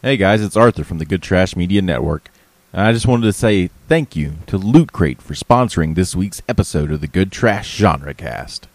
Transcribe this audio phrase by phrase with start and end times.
[0.00, 2.30] Hey guys, it's Arthur from the Good Trash Media Network.
[2.72, 6.92] I just wanted to say thank you to Loot Crate for sponsoring this week's episode
[6.92, 8.68] of the Good Trash Genre Cast.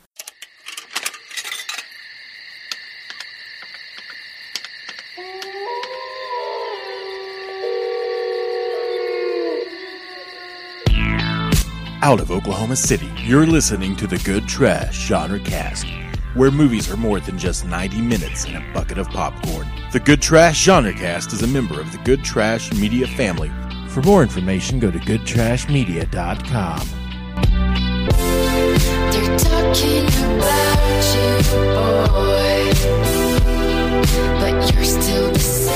[12.02, 15.88] Out of Oklahoma City, you're listening to the Good Trash Genre Cast,
[16.36, 19.68] where movies are more than just 90 minutes and a bucket of popcorn.
[19.92, 23.52] The Good Trash Genre Cast is a member of the Good Trash Media family.
[23.90, 26.88] For more information, go to goodtrashmedia.com.
[29.12, 30.08] They're talking
[30.38, 32.74] about you, boy,
[34.40, 35.74] but you're still the same.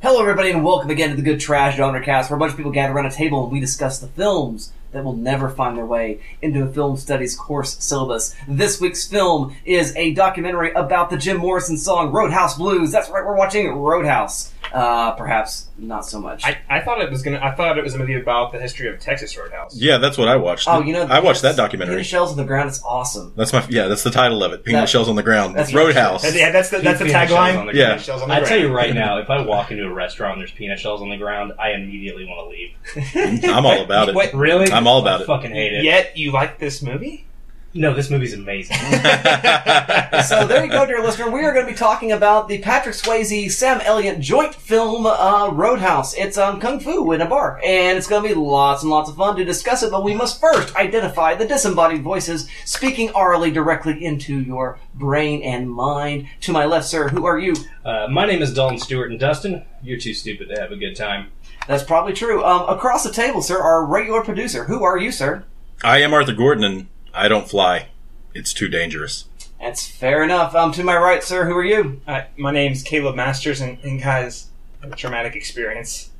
[0.00, 2.56] Hello, everybody, and welcome again to the Good Trash Genre Cast, where a bunch of
[2.56, 5.86] people gather around a table and we discuss the films that will never find their
[5.86, 8.34] way into a film studies course syllabus.
[8.48, 12.90] This week's film is a documentary about the Jim Morrison song Roadhouse Blues.
[12.92, 14.52] That's right, we're watching Roadhouse.
[14.72, 16.44] Uh, perhaps not so much.
[16.44, 17.40] I, I thought it was gonna.
[17.42, 19.74] I thought it was a movie about the history of Texas Roadhouse.
[19.74, 20.68] Yeah, that's what I watched.
[20.68, 22.04] oh, you know, I watched that Peanut documentary.
[22.04, 23.32] Shells on the Ground is awesome.
[23.36, 23.88] That's my yeah.
[23.88, 24.62] That's the title of it.
[24.62, 25.56] Peanut That- shells on the ground.
[25.56, 25.74] that's.
[25.74, 26.22] Roadhouse.
[26.22, 27.72] That- yeah, that's the that's the Peanut shells on tagline.
[27.72, 27.96] the Yeah.
[27.96, 30.42] Shells on the I tell you right now, if I walk into a restaurant and
[30.42, 33.44] there's peanut shells on the ground, I immediately want to leave.
[33.52, 34.14] I'm all about it.
[34.14, 34.70] Wait, Really?
[34.70, 35.26] I'm all about I it.
[35.26, 35.84] Fucking hate it.
[35.84, 37.26] Yet you like this movie?
[37.72, 38.76] No, this movie's amazing.
[40.26, 41.30] so there you go, dear listener.
[41.30, 45.48] We are going to be talking about the Patrick Swayze Sam Elliott joint film uh,
[45.52, 46.12] Roadhouse.
[46.14, 49.08] It's um, kung fu in a bar, and it's going to be lots and lots
[49.08, 49.92] of fun to discuss it.
[49.92, 55.70] But we must first identify the disembodied voices speaking orally directly into your brain and
[55.70, 56.26] mind.
[56.40, 57.54] To my left, sir, who are you?
[57.84, 60.96] uh, my name is Dalton Stewart, and Dustin, you're too stupid to have a good
[60.96, 61.30] time.
[61.70, 62.42] That's probably true.
[62.44, 64.64] Um, across the table, sir, our regular producer.
[64.64, 65.44] Who are you, sir?
[65.84, 67.90] I am Arthur Gordon, and I don't fly.
[68.34, 69.26] It's too dangerous.
[69.60, 70.52] That's fair enough.
[70.56, 72.00] Um, to my right, sir, who are you?
[72.08, 74.48] Uh, my name's Caleb Masters, and, and guys,
[74.82, 76.10] I have a traumatic experience.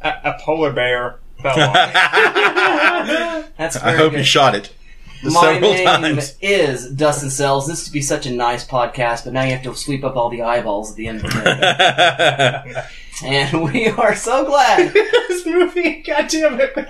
[0.00, 1.92] A, a polar bear fell on me.
[3.58, 4.20] That's I very hope good.
[4.20, 4.72] you shot it
[5.22, 6.38] My several name times.
[6.40, 7.66] is Dustin Sells.
[7.66, 10.30] This would be such a nice podcast, but now you have to sweep up all
[10.30, 12.84] the eyeballs at the end of it.
[13.22, 14.92] and we are so glad.
[15.28, 16.88] this movie, goddamn it!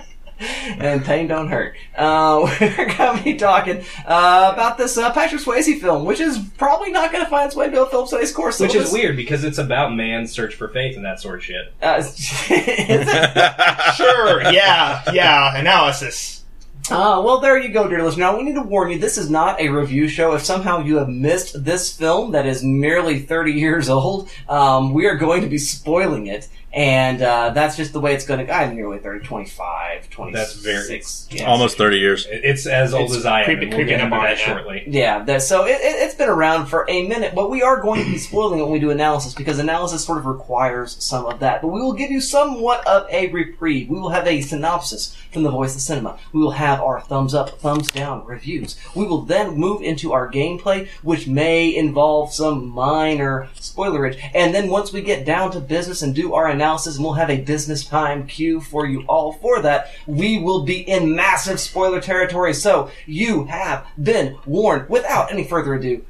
[0.77, 1.75] And pain don't hurt.
[1.95, 6.39] Uh, we're going to be talking uh, about this uh, Patrick Swayze film, which is
[6.57, 8.59] probably not going to find its way into a film studies course.
[8.59, 8.89] Which syllabus.
[8.89, 11.73] is weird because it's about man's search for faith and that sort of shit.
[11.81, 12.17] Uh, is
[12.49, 13.93] it?
[13.95, 15.55] Sure, yeah, yeah.
[15.57, 16.42] Analysis.
[16.91, 18.25] Uh, well, there you go, dear listener.
[18.25, 20.33] Now, we need to warn you, this is not a review show.
[20.33, 25.05] If somehow you have missed this film that is nearly 30 years old, um, we
[25.05, 26.49] are going to be spoiling it.
[26.73, 28.51] And uh, that's just the way it's going to go.
[28.53, 30.39] I'm nearly 30, 25, 26.
[30.39, 31.45] That's very- yeah.
[31.45, 32.25] Almost thirty years.
[32.29, 34.45] It's as old It's as I am, creepy- and we'll get into that yeah.
[34.45, 34.83] shortly.
[34.87, 38.03] Yeah, that, so it, it, it's been around for a minute, but we are going
[38.03, 41.39] to be spoiling it when we do analysis because analysis sort of requires some of
[41.41, 41.61] that.
[41.61, 43.87] But we will give you somewhat of a reprieve.
[43.89, 46.17] We will have a synopsis from the voice of cinema.
[46.31, 48.79] We will have our thumbs up, thumbs down reviews.
[48.95, 54.19] We will then move into our gameplay, which may involve some minor spoilerage.
[54.33, 57.29] And then once we get down to business and do our analysis, and we'll have
[57.29, 61.99] a business time cue for you all for that, we will be in massive spoiler
[61.99, 62.53] territory.
[62.53, 64.89] So you have been warned.
[64.89, 66.05] Without any further ado,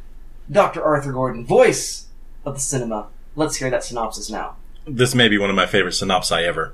[0.52, 0.84] Dr.
[0.84, 2.08] Arthur Gordon, voice
[2.46, 3.08] of the cinema.
[3.36, 4.58] Let's hear that synopsis now.
[4.86, 6.74] This may be one of my favorite synopsi ever.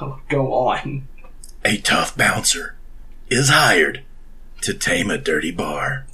[0.00, 1.08] Oh, go on.
[1.64, 2.76] A tough bouncer
[3.28, 4.02] is hired
[4.62, 6.06] to tame a dirty bar.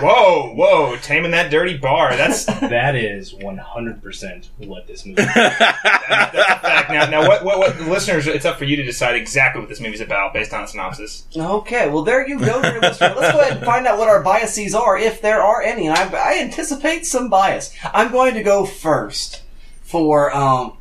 [0.00, 0.96] Whoa, whoa!
[0.96, 2.16] Taming that dirty bar.
[2.16, 5.26] That's That is 100% what this movie is.
[5.34, 6.90] that's a fact.
[6.90, 8.26] Now, now, what, what, what, listeners?
[8.26, 11.26] It's up for you to decide exactly what this movie's about based on the synopsis.
[11.36, 13.14] Okay, well there you go, dear listener.
[13.16, 15.86] Let's go ahead and find out what our biases are, if there are any.
[15.86, 17.74] And I, I anticipate some bias.
[17.92, 19.42] I'm going to go first
[19.82, 20.76] for um,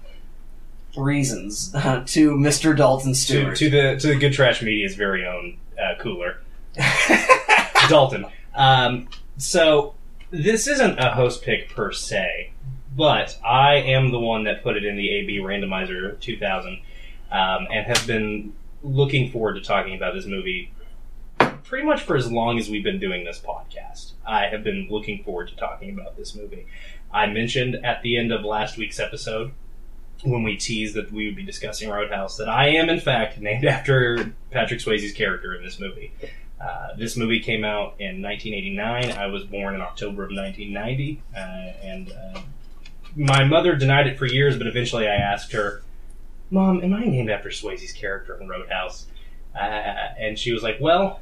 [0.98, 2.76] reasons uh, to Mr.
[2.76, 3.58] Dalton to, Stewart.
[3.58, 6.38] to the to the Good Trash Media's very own uh, cooler,
[7.90, 8.26] Dalton.
[8.56, 9.96] Um, so
[10.30, 12.54] this isn't a host pick per se,
[12.96, 16.82] but I am the one that put it in the AB Randomizer 2000,
[17.32, 18.54] um, and have been
[18.84, 20.72] looking forward to talking about this movie
[21.64, 24.12] pretty much for as long as we've been doing this podcast.
[24.26, 26.68] I have been looking forward to talking about this movie.
[27.14, 29.54] I mentioned at the end of last week's episode
[30.24, 33.66] when we teased that we would be discussing Roadhouse that I am in fact named
[33.78, 36.12] after Patrick Swayze's character in this movie.
[36.62, 39.12] Uh, this movie came out in 1989.
[39.18, 42.42] I was born in October of 1990, uh, and uh,
[43.16, 45.82] my mother denied it for years, but eventually I asked her,
[46.52, 49.08] "Mom, am I named after Swayze's character in Roadhouse?"
[49.56, 51.22] Uh, and she was like, "Well,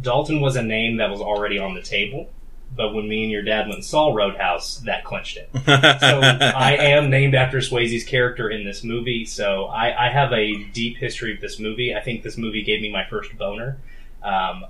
[0.00, 2.30] Dalton was a name that was already on the table,
[2.74, 5.48] but when me and your dad went and saw Roadhouse, that clinched it.
[5.54, 9.24] So I am named after Swayze's character in this movie.
[9.24, 11.94] So I, I have a deep history of this movie.
[11.94, 13.78] I think this movie gave me my first boner.
[14.24, 14.64] Um,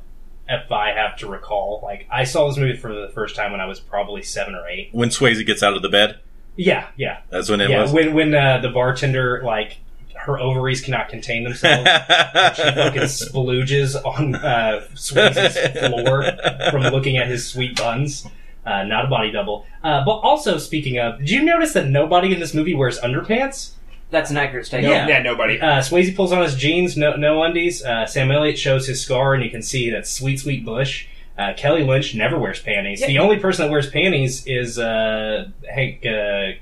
[0.48, 3.60] if I have to recall, like I saw this movie for the first time when
[3.60, 4.90] I was probably seven or eight.
[4.92, 6.18] when Swayze gets out of the bed,
[6.56, 7.80] Yeah, yeah, that's when it yeah.
[7.82, 7.92] was.
[7.92, 9.78] When when uh, the bartender like
[10.16, 11.88] her ovaries cannot contain themselves.
[12.56, 15.56] She fucking splooges on uh, Swayze's
[15.88, 16.24] floor
[16.70, 18.26] from looking at his sweet buns.
[18.66, 19.66] Uh, not a body double.
[19.82, 23.72] Uh, but also, speaking of, did you notice that nobody in this movie wears underpants?
[24.14, 24.94] That's an accurate statement.
[24.94, 25.08] Yeah.
[25.08, 25.60] yeah, nobody.
[25.60, 27.84] Uh, Swayze pulls on his jeans, no, no undies.
[27.84, 31.08] Uh, Sam Elliott shows his scar, and you can see that sweet, sweet bush.
[31.36, 33.00] Uh, Kelly Lynch never wears panties.
[33.00, 33.08] Yeah.
[33.08, 36.52] The only person that wears panties is uh, Hank, uh,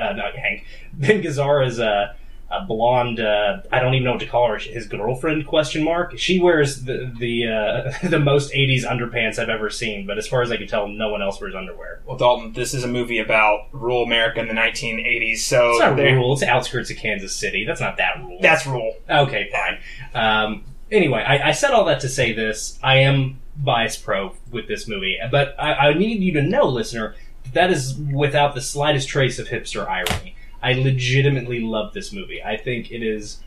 [0.00, 2.14] uh, not Hank, Ben Gazzara's uh,
[2.50, 3.20] a blonde.
[3.20, 4.58] Uh, I don't even know what to call her.
[4.58, 5.46] His girlfriend?
[5.46, 6.18] Question mark.
[6.18, 10.06] She wears the the uh, the most '80s underpants I've ever seen.
[10.06, 12.00] But as far as I can tell, no one else wears underwear.
[12.04, 15.96] Well, Dalton, this is a movie about rural America in the 1980s, so It's not
[15.96, 16.32] rural.
[16.32, 17.64] It's the outskirts of Kansas City.
[17.64, 18.38] That's not that rural.
[18.40, 18.96] that's rule.
[19.08, 19.78] Okay, fine.
[20.14, 22.78] Um, anyway, I, I said all that to say this.
[22.82, 27.14] I am bias pro with this movie, but I, I need you to know, listener,
[27.44, 30.34] that that is without the slightest trace of hipster irony.
[30.62, 32.42] I legitimately love this movie.
[32.42, 33.42] I think it is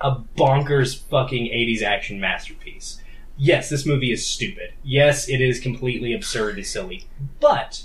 [0.00, 3.00] a bonkers fucking 80s action masterpiece.
[3.38, 4.72] Yes, this movie is stupid.
[4.82, 7.06] Yes, it is completely absurd and silly.
[7.40, 7.84] But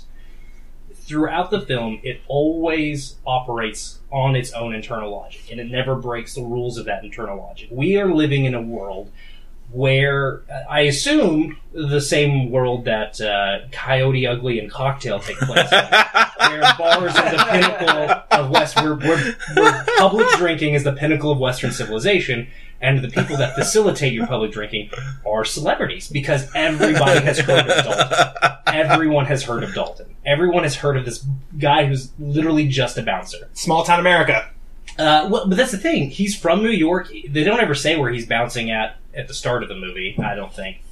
[0.94, 6.34] throughout the film, it always operates on its own internal logic, and it never breaks
[6.34, 7.68] the rules of that internal logic.
[7.70, 9.10] We are living in a world
[9.72, 15.72] where uh, I assume the same world that uh, Coyote Ugly and Cocktail take place
[15.72, 15.78] in,
[16.50, 21.32] where bars are the pinnacle of West, where, where, where public drinking is the pinnacle
[21.32, 22.48] of Western civilization,
[22.82, 24.90] and the people that facilitate your public drinking
[25.24, 28.58] are celebrities because everybody has heard of Dalton.
[28.66, 30.14] Everyone has heard of Dalton.
[30.26, 31.24] Everyone has heard of this
[31.58, 33.48] guy who's literally just a bouncer.
[33.52, 34.50] Small town America.
[34.98, 36.10] Uh, well, but that's the thing.
[36.10, 37.10] He's from New York.
[37.28, 40.16] They don't ever say where he's bouncing at at the start of the movie.
[40.22, 40.82] I don't think.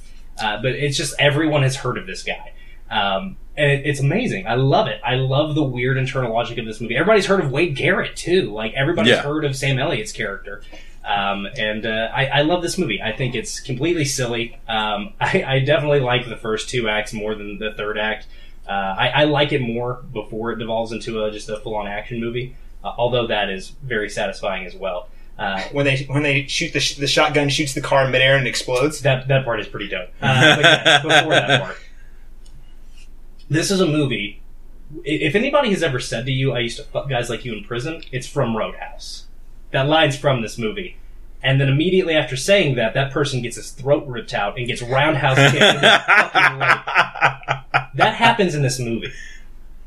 [0.41, 2.53] Uh, but it's just everyone has heard of this guy,
[2.89, 4.47] um, and it, it's amazing.
[4.47, 4.99] I love it.
[5.03, 6.95] I love the weird internal logic of this movie.
[6.95, 8.51] Everybody's heard of Wade Garrett too.
[8.51, 9.21] Like everybody's Yeah.
[9.21, 10.61] heard of Sam Elliott's character.
[11.03, 13.01] Um, and uh, I, I love this movie.
[13.01, 14.57] I think it's completely silly.
[14.67, 18.27] Um, I, I definitely like the first two acts more than the third act.
[18.67, 22.19] Uh, I, I like it more before it devolves into a, just a full-on action
[22.19, 22.55] movie.
[22.83, 25.09] Uh, although that is very satisfying as well.
[25.41, 28.35] Uh, When they when they shoot the, sh- the shotgun shoots the car in midair
[28.37, 29.01] and explodes.
[29.01, 30.09] that that part is pretty dope.
[30.21, 31.77] Uh, but yeah, before that part,
[33.49, 34.41] this is a movie.
[35.03, 37.63] If anybody has ever said to you, "I used to fuck guys like you in
[37.63, 39.25] prison," it's from Roadhouse.
[39.71, 40.97] That line's from this movie.
[41.43, 44.81] And then immediately after saying that, that person gets his throat ripped out and gets
[44.83, 46.59] roundhouse kicked fucking.
[47.95, 49.11] That happens in this movie.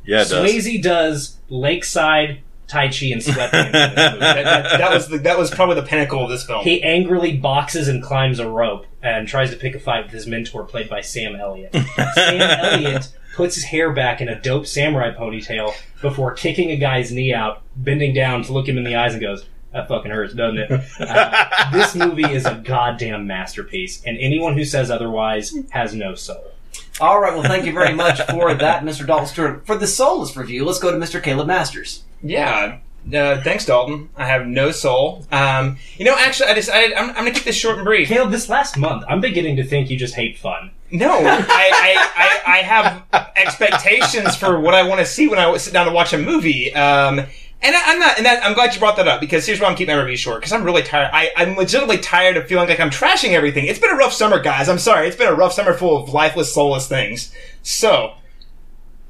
[0.04, 0.32] yeah, it does.
[0.50, 2.40] Swayze does lakeside
[2.74, 4.18] tai chi and sweatpants in this movie.
[4.18, 6.64] That, that, that was the, that was probably the pinnacle of this film.
[6.64, 10.26] He angrily boxes and climbs a rope and tries to pick a fight with his
[10.26, 11.72] mentor, played by Sam Elliott.
[11.72, 12.00] Sam
[12.40, 17.32] Elliott puts his hair back in a dope samurai ponytail before kicking a guy's knee
[17.32, 20.58] out, bending down to look him in the eyes and goes, that fucking hurts, doesn't
[20.58, 20.70] it?
[21.00, 26.52] Uh, this movie is a goddamn masterpiece, and anyone who says otherwise has no soul.
[27.00, 27.34] All right.
[27.34, 29.04] Well, thank you very much for that, Mr.
[29.04, 29.66] Dalton Stewart.
[29.66, 31.20] For the soulless review, let's go to Mr.
[31.20, 32.04] Caleb Masters.
[32.24, 32.78] Yeah.
[33.06, 34.08] Uh, thanks, Dalton.
[34.16, 35.26] I have no soul.
[35.30, 38.08] Um, you know, actually, I decided I'm, I'm going to keep this short and brief.
[38.08, 40.70] Caleb, this last month, I'm beginning to think you just hate fun.
[40.90, 43.02] No, I, I, I, I have
[43.36, 46.74] expectations for what I want to see when I sit down to watch a movie.
[46.74, 49.60] Um, and I, I'm not, and that, I'm glad you brought that up because here's
[49.60, 51.10] why I'm keeping my review short because I'm really tired.
[51.12, 53.66] I, I'm legitimately tired of feeling like I'm trashing everything.
[53.66, 54.70] It's been a rough summer, guys.
[54.70, 55.08] I'm sorry.
[55.08, 57.34] It's been a rough summer full of lifeless, soulless things.
[57.62, 58.14] So,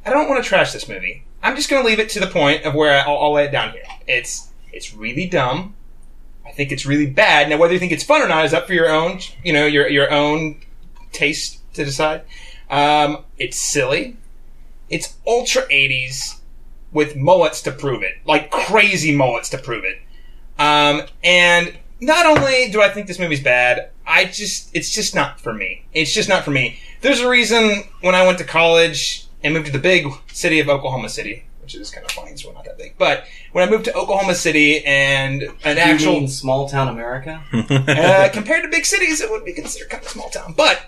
[0.04, 1.24] I don't want to trash this movie.
[1.45, 3.53] I'm just going to leave it to the point of where I'll, I'll lay it
[3.53, 3.85] down here.
[4.09, 5.75] It's, it's really dumb.
[6.45, 7.49] I think it's really bad.
[7.49, 9.67] Now, whether you think it's fun or not is up for your own, you know,
[9.67, 10.61] your your own
[11.13, 12.23] taste to decide.
[12.71, 14.17] Um, it's silly.
[14.89, 16.41] It's ultra 80s
[16.93, 18.17] with mullets to prove it.
[18.25, 19.99] Like crazy mullets to prove it.
[20.59, 25.41] Um, and not only do I think this movie's bad, I just, it's just not
[25.41, 25.87] for me.
[25.93, 26.79] It's just not for me.
[27.01, 30.69] There's a reason when I went to college and moved to the big city of
[30.69, 32.95] Oklahoma City, which is kind of funny, it's really not that big.
[32.99, 37.43] But when I moved to Oklahoma City and an You actual small town America?
[37.53, 40.55] uh, compared to big cities, it would be considered kind of a small town.
[40.57, 40.83] But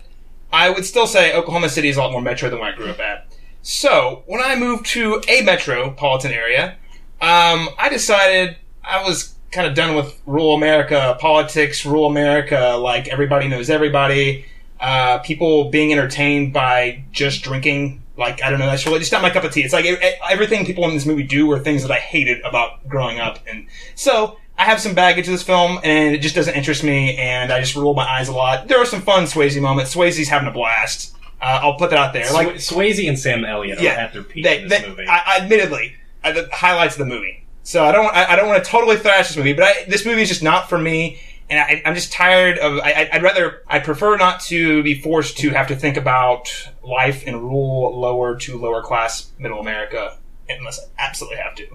[0.52, 2.88] I would still say Oklahoma City is a lot more metro than where I grew
[2.90, 3.26] up at.
[3.62, 6.76] So when I moved to a metropolitan area,
[7.20, 13.08] um, I decided I was kind of done with rural America politics, rural America, like
[13.08, 14.44] everybody knows everybody.
[14.78, 18.02] uh, people being entertained by just drinking.
[18.16, 19.62] Like I don't know, that's really just not my cup of tea.
[19.62, 22.40] It's like e- e- everything people in this movie do are things that I hated
[22.42, 26.34] about growing up, and so I have some baggage to this film, and it just
[26.34, 28.68] doesn't interest me, and I just roll my eyes a lot.
[28.68, 29.94] There are some fun Swayze moments.
[29.94, 31.14] Swayze's having a blast.
[31.42, 32.32] Uh, I'll put that out there.
[32.32, 34.88] Like Sw- Swayze and Sam Elliott Yeah, are at their peak they, in this they-
[34.88, 35.06] movie.
[35.06, 35.94] I, I- admittedly,
[36.24, 37.44] uh, the highlights of the movie.
[37.64, 40.06] So I don't, I, I don't want to totally thrash this movie, but I, this
[40.06, 42.78] movie is just not for me, and I, I'm just tired of.
[42.78, 46.48] I, I- I'd rather, I prefer not to be forced to have to think about
[46.82, 50.16] life in rural, lower to lower class middle America,
[50.48, 51.66] unless I absolutely have to.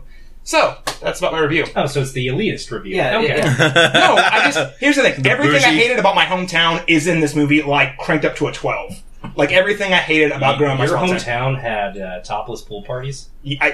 [0.44, 1.66] So that's about my review.
[1.76, 2.96] oh, so it's the elitist review.
[2.96, 3.38] Yeah, okay.
[3.38, 3.92] yeah.
[3.94, 5.22] No, I just here's the thing.
[5.22, 8.48] The everything I hated about my hometown is in this movie, like cranked up to
[8.48, 9.02] a twelve.
[9.36, 11.56] Like everything I hated about growing up Your my hometown.
[11.56, 13.30] hometown had uh, topless pool parties.
[13.44, 13.72] You, I,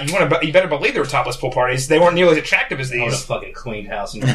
[0.00, 0.44] uh, you want to?
[0.44, 1.86] You better believe there were topless pool parties.
[1.86, 3.24] They weren't nearly as attractive as I would these.
[3.24, 4.24] fucking cleaned house and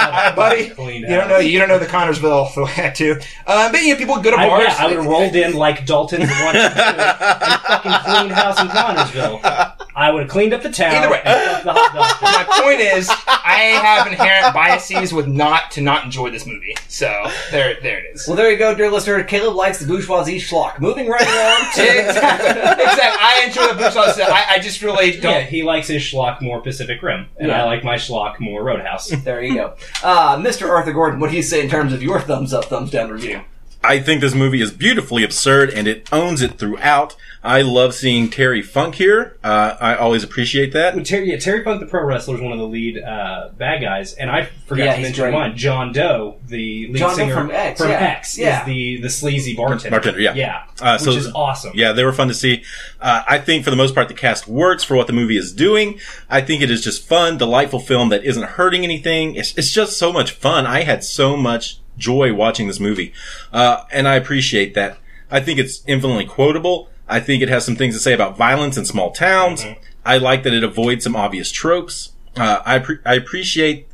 [0.00, 1.38] Uh, buddy, Cleaned you don't know.
[1.38, 3.18] You don't know the Connorsville the way I do.
[3.46, 4.64] Uh, but you know, people go to I, bars.
[4.64, 8.32] yeah, I would have rolled in like Dalton would want to do and fucking cleaned
[8.32, 9.76] house in Connorsville.
[9.94, 10.94] I would have cleaned up the town.
[10.94, 11.22] Either way.
[11.24, 12.22] and the hot.
[12.22, 16.74] My point is, I have inherent biases with not to not enjoy this movie.
[16.88, 17.06] So
[17.50, 18.26] there, there it is.
[18.26, 19.22] Well, there you go, dear listener.
[19.24, 20.80] Caleb likes the bourgeoisie schlock.
[20.80, 22.50] Moving right along to exactly.
[22.50, 23.18] exactly.
[23.20, 24.28] I enjoy the bourgeois stuff.
[24.30, 25.32] I, I just really don't.
[25.32, 27.62] Yeah, he likes his schlock more Pacific Rim, and Yeah.
[27.62, 29.08] I like my schlock more Roadhouse.
[29.24, 29.76] There you go.
[30.02, 30.68] Uh, Mr.
[30.68, 33.42] Arthur Gordon, what do you say in terms of your thumbs up, thumbs down review?
[33.82, 37.16] I think this movie is beautifully absurd and it owns it throughout.
[37.42, 39.38] I love seeing Terry Funk here.
[39.42, 41.02] Uh, I always appreciate that.
[41.06, 44.12] Terry, yeah, Terry Funk, the pro wrestler, is one of the lead uh, bad guys,
[44.12, 45.32] and I forgot Yeah, to mention great.
[45.32, 45.56] one.
[45.56, 47.86] John Doe, the lead John singer from X, yeah.
[47.88, 48.60] X, Yeah.
[48.60, 49.88] is the the sleazy bartender.
[49.90, 50.34] Bartender, yeah.
[50.34, 51.72] yeah, Uh, which is awesome.
[51.74, 52.62] Yeah, they were fun to see.
[53.00, 55.54] Uh, I think for the most part, the cast works for what the movie is
[55.54, 55.98] doing.
[56.28, 59.36] I think it is just fun, delightful film that isn't hurting anything.
[59.36, 60.66] It's, it's just so much fun.
[60.66, 63.12] I had so much joy watching this movie.
[63.52, 64.98] Uh, and I appreciate that.
[65.30, 66.88] I think it's infinitely quotable.
[67.08, 69.64] I think it has some things to say about violence in small towns.
[70.04, 72.12] I like that it avoids some obvious tropes.
[72.36, 73.86] Uh, I, pre- I appreciate,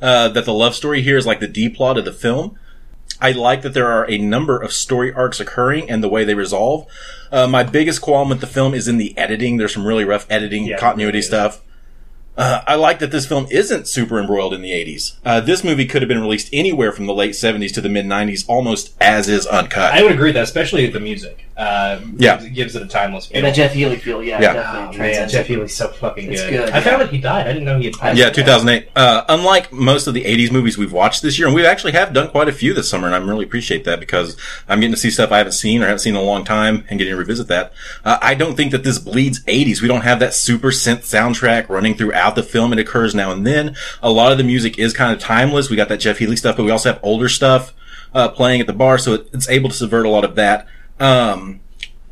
[0.00, 2.56] uh, that the love story here is like the D plot of the film.
[3.20, 6.34] I like that there are a number of story arcs occurring and the way they
[6.34, 6.86] resolve.
[7.32, 9.56] Uh, my biggest qualm with the film is in the editing.
[9.56, 11.26] There's some really rough editing, Yeah, continuity it really is.
[11.26, 11.60] stuff.
[12.38, 15.16] Uh, I like that this film isn't super embroiled in the 80s.
[15.24, 18.06] Uh, this movie could have been released anywhere from the late 70s to the mid
[18.06, 19.92] 90s, almost as is uncut.
[19.92, 21.47] I would agree with that, especially the music.
[21.58, 22.36] Uh, Yeah.
[22.36, 23.38] gives, gives it a timeless feel.
[23.38, 24.52] And that Jeff Healey feel, yeah, Yeah.
[24.52, 24.96] definitely.
[24.96, 25.46] Oh, man, Jeff.
[25.48, 26.50] Healey's so fucking It's good.
[26.50, 26.84] good, I yeah.
[26.84, 27.46] found out he died.
[27.48, 28.16] I didn't know he had died.
[28.16, 28.88] Yeah, 2008.
[28.94, 32.12] Uh, unlike most of the 80s movies we've watched this year, and we actually have
[32.12, 34.36] done quite a few this summer, and I really appreciate that because
[34.68, 36.84] I'm getting to see stuff I haven't seen or haven't seen in a long time
[36.88, 37.72] and getting to revisit that.
[38.04, 39.82] Uh, I don't think that this bleeds 80s.
[39.82, 42.72] We don't have that super synth soundtrack running throughout the film.
[42.72, 43.74] It occurs now and then.
[44.00, 45.70] A lot of the music is kind of timeless.
[45.70, 47.72] We got that Jeff Healey stuff, but we also have older stuff,
[48.14, 50.68] uh, playing at the bar, so it, it's able to subvert a lot of that.
[51.00, 51.60] Um,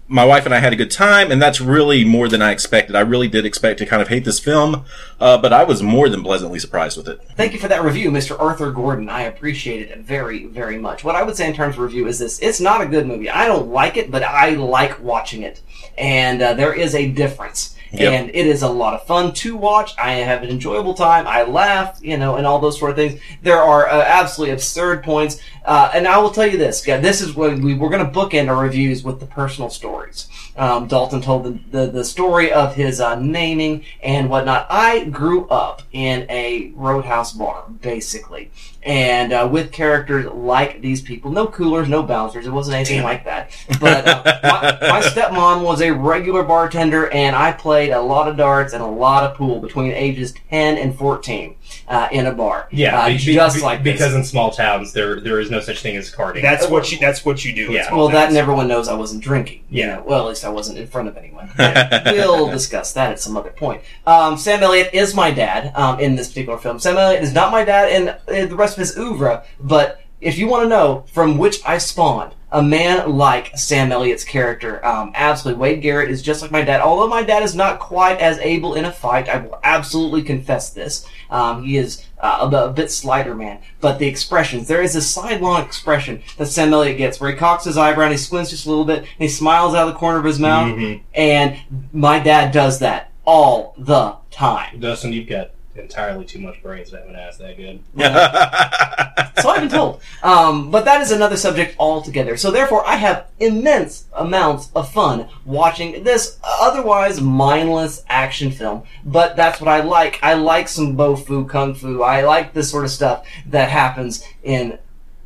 [0.09, 2.95] my wife and I had a good time, and that's really more than I expected.
[2.95, 4.85] I really did expect to kind of hate this film,
[5.19, 7.21] uh, but I was more than pleasantly surprised with it.
[7.37, 8.39] Thank you for that review, Mr.
[8.39, 9.09] Arthur Gordon.
[9.09, 11.03] I appreciate it very, very much.
[11.03, 13.29] What I would say in terms of review is this: it's not a good movie.
[13.29, 15.61] I don't like it, but I like watching it,
[15.99, 17.76] and uh, there is a difference.
[17.93, 18.13] Yep.
[18.13, 19.95] And it is a lot of fun to watch.
[19.97, 21.27] I have an enjoyable time.
[21.27, 23.21] I laughed, you know, and all those sort of things.
[23.43, 27.21] There are uh, absolutely absurd points, uh, and I will tell you this: yeah, this
[27.21, 30.29] is when we we're going to bookend our reviews with the personal stories.
[30.57, 34.67] Um, Dalton told the, the the story of his uh, naming and whatnot.
[34.69, 38.51] I grew up in a roadhouse bar, basically,
[38.87, 41.31] and uh, with characters like these people.
[41.33, 42.47] No coolers, no bouncers.
[42.47, 43.51] It wasn't anything like that.
[43.81, 48.37] But uh, my, my stepmom was a regular bartender, and I played a lot of
[48.37, 51.57] darts and a lot of pool between ages ten and fourteen
[51.89, 52.69] uh, in a bar.
[52.71, 53.95] Yeah, uh, be- just be- like this.
[53.95, 56.43] because in small towns there there is no such thing as carding.
[56.43, 56.99] That's what you.
[56.99, 57.73] That's what you do.
[57.73, 57.81] Yeah.
[57.81, 58.39] It's all Well, that that.
[58.39, 59.65] everyone knows I wasn't drinking.
[59.69, 59.97] You Yeah.
[59.97, 61.51] know, well, at least I wasn't in front of anyone.
[61.59, 63.83] we'll discuss that at some other point.
[64.07, 66.79] Um, Sam Elliott is my dad um, in this particular film.
[66.79, 70.47] Sam Elliott is not my dad in uh, the rest his oeuvre, but if you
[70.49, 75.61] want to know from which I spawned, a man like Sam Elliott's character, um, absolutely,
[75.61, 76.81] Wade Garrett is just like my dad.
[76.81, 80.71] Although my dad is not quite as able in a fight, I will absolutely confess
[80.71, 81.07] this.
[81.29, 85.03] Um, he is uh, a, a bit slighter man, but the expressions, there is a
[85.03, 88.65] sidelong expression that Sam Elliott gets where he cocks his eyebrow and he squints just
[88.65, 90.69] a little bit and he smiles out of the corner of his mouth.
[90.69, 91.01] Mhm.
[91.15, 91.57] And
[91.93, 94.79] my dad does that all the time.
[94.81, 97.81] Dustin, you've got entirely too much brains to have an ass that good.
[99.43, 100.01] So I've been told.
[100.23, 102.39] Um, but that is another subject altogether.
[102.39, 108.85] So therefore, I have immense amounts of fun watching this otherwise mindless action film.
[109.05, 110.19] But that's what I like.
[110.23, 112.03] I like some bofu kung fu.
[112.03, 114.79] I like this sort of stuff that happens in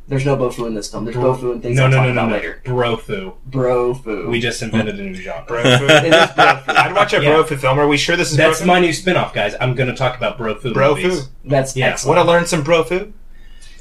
[0.07, 1.05] There's no bofu in this film.
[1.05, 2.35] There's bofu and things no, I'll no, talk no, no, about no.
[2.35, 2.61] later.
[2.65, 3.33] Brofu.
[3.49, 4.27] Brofu.
[4.29, 5.45] We just invented a new genre.
[5.45, 6.63] Bro it brofu.
[6.67, 7.31] I'd watch a Yeah.
[7.33, 7.79] bro food film.
[7.79, 8.67] Are we sure this is That's bro food?
[8.67, 9.55] my new spin-off, guys.
[9.61, 11.21] I'm going to talk about Brofu Bro movies.
[11.21, 11.29] food.
[11.45, 11.87] That's Yeah.
[11.89, 12.17] excellent.
[12.17, 13.13] Want to learn some bro food?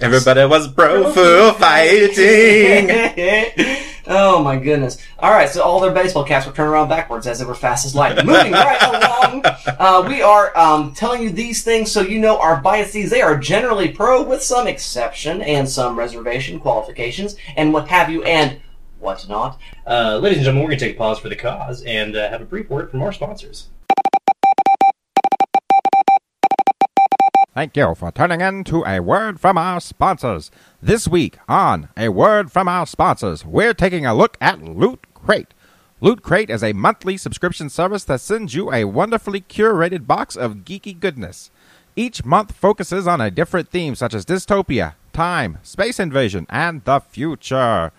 [0.00, 2.89] Everybody was bro fu fighting.
[4.11, 4.99] oh my goodness!
[5.19, 7.87] All right, so all their baseball caps were turned around backwards as they were fast
[7.87, 8.17] as light.
[8.26, 8.83] Moving right
[9.33, 9.43] along,
[9.79, 13.11] uh, we are um, telling you these things so you know our biases.
[13.11, 18.23] They are generally pro, with some exception and some reservation qualifications, and what have you,
[18.25, 18.61] and
[18.99, 19.59] what not.
[19.87, 22.29] Uh, ladies and gentlemen, we're going to take a pause for the cause and uh,
[22.29, 23.69] have a brief word from our sponsors.
[27.52, 30.52] Thank you for tuning in to A Word from Our Sponsors.
[30.80, 35.52] This week on A Word from Our Sponsors, we're taking a look at Loot Crate.
[36.00, 40.59] Loot Crate is a monthly subscription service that sends you a wonderfully curated box of
[40.59, 41.50] geeky goodness.
[41.97, 47.00] Each month focuses on a different theme such as dystopia, time, space invasion, and the
[47.00, 47.90] future.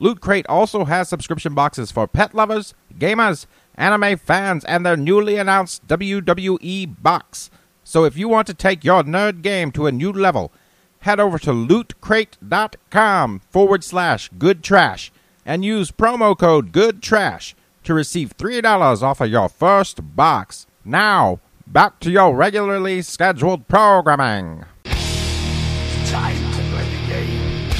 [0.00, 5.36] Loot Crate also has subscription boxes for pet lovers, gamers, anime fans, and their newly
[5.36, 7.48] announced WWE box.
[7.88, 10.52] So if you want to take your nerd game to a new level,
[10.98, 15.10] head over to lootcrate.com forward slash good trash
[15.46, 20.66] and use promo code good trash to receive $3 off of your first box.
[20.84, 24.66] Now, back to your regularly scheduled programming.
[24.84, 27.70] Time to play the game.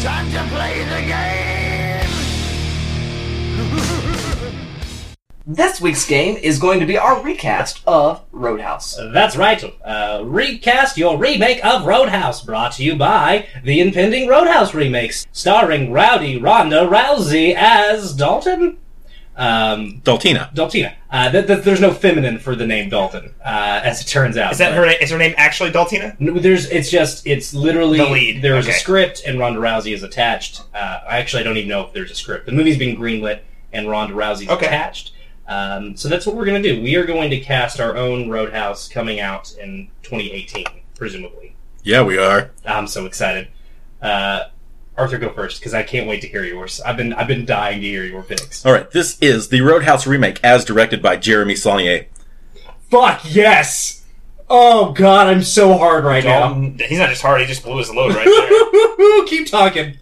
[0.00, 1.53] Time to play the game.
[5.46, 8.96] This week's game is going to be our recast of Roadhouse.
[9.12, 9.62] That's right.
[9.84, 15.92] Uh, recast your remake of Roadhouse, brought to you by the impending Roadhouse remakes, starring
[15.92, 18.78] Rowdy Ronda Rousey as Dalton.
[19.36, 20.54] Um, Daltina.
[20.54, 20.94] Daltina.
[21.10, 24.52] Uh, th- th- there's no feminine for the name Dalton, uh, as it turns out.
[24.52, 24.86] Is that her?
[24.86, 26.18] Is her name actually Daltina?
[26.20, 26.70] No, there's.
[26.70, 27.26] It's just.
[27.26, 28.74] It's literally The lead, There's okay.
[28.76, 30.62] a script, and Ronda Rousey is attached.
[30.72, 32.46] Uh, I actually I don't even know if there's a script.
[32.46, 33.40] The movie's being greenlit,
[33.74, 34.66] and Ronda Rousey's Okay.
[34.66, 35.10] attached.
[35.46, 36.82] Um, so that's what we're going to do.
[36.82, 40.64] We are going to cast our own Roadhouse coming out in 2018,
[40.96, 41.54] presumably.
[41.82, 42.50] Yeah, we are.
[42.64, 43.48] I'm so excited.
[44.00, 44.44] Uh,
[44.96, 46.80] Arthur, go first because I can't wait to hear yours.
[46.80, 48.64] I've been I've been dying to hear your picks.
[48.64, 52.06] All right, this is the Roadhouse remake as directed by Jeremy Saulnier.
[52.90, 54.04] Fuck yes!
[54.48, 56.54] Oh god, I'm so hard right now.
[56.54, 57.40] He's not just hard.
[57.40, 59.24] He just blew his load right there.
[59.26, 59.98] Keep talking.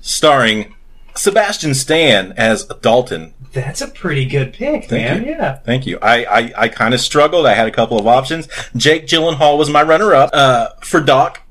[0.00, 0.74] starring
[1.14, 3.34] Sebastian Stan as Dalton.
[3.52, 5.24] That's a pretty good pick, Thank man.
[5.24, 5.30] you.
[5.32, 5.56] Yeah.
[5.56, 5.98] Thank you.
[6.00, 7.44] I, I, I kind of struggled.
[7.46, 8.48] I had a couple of options.
[8.76, 10.30] Jake Gyllenhaal was my runner-up.
[10.32, 11.42] Uh, for Doc,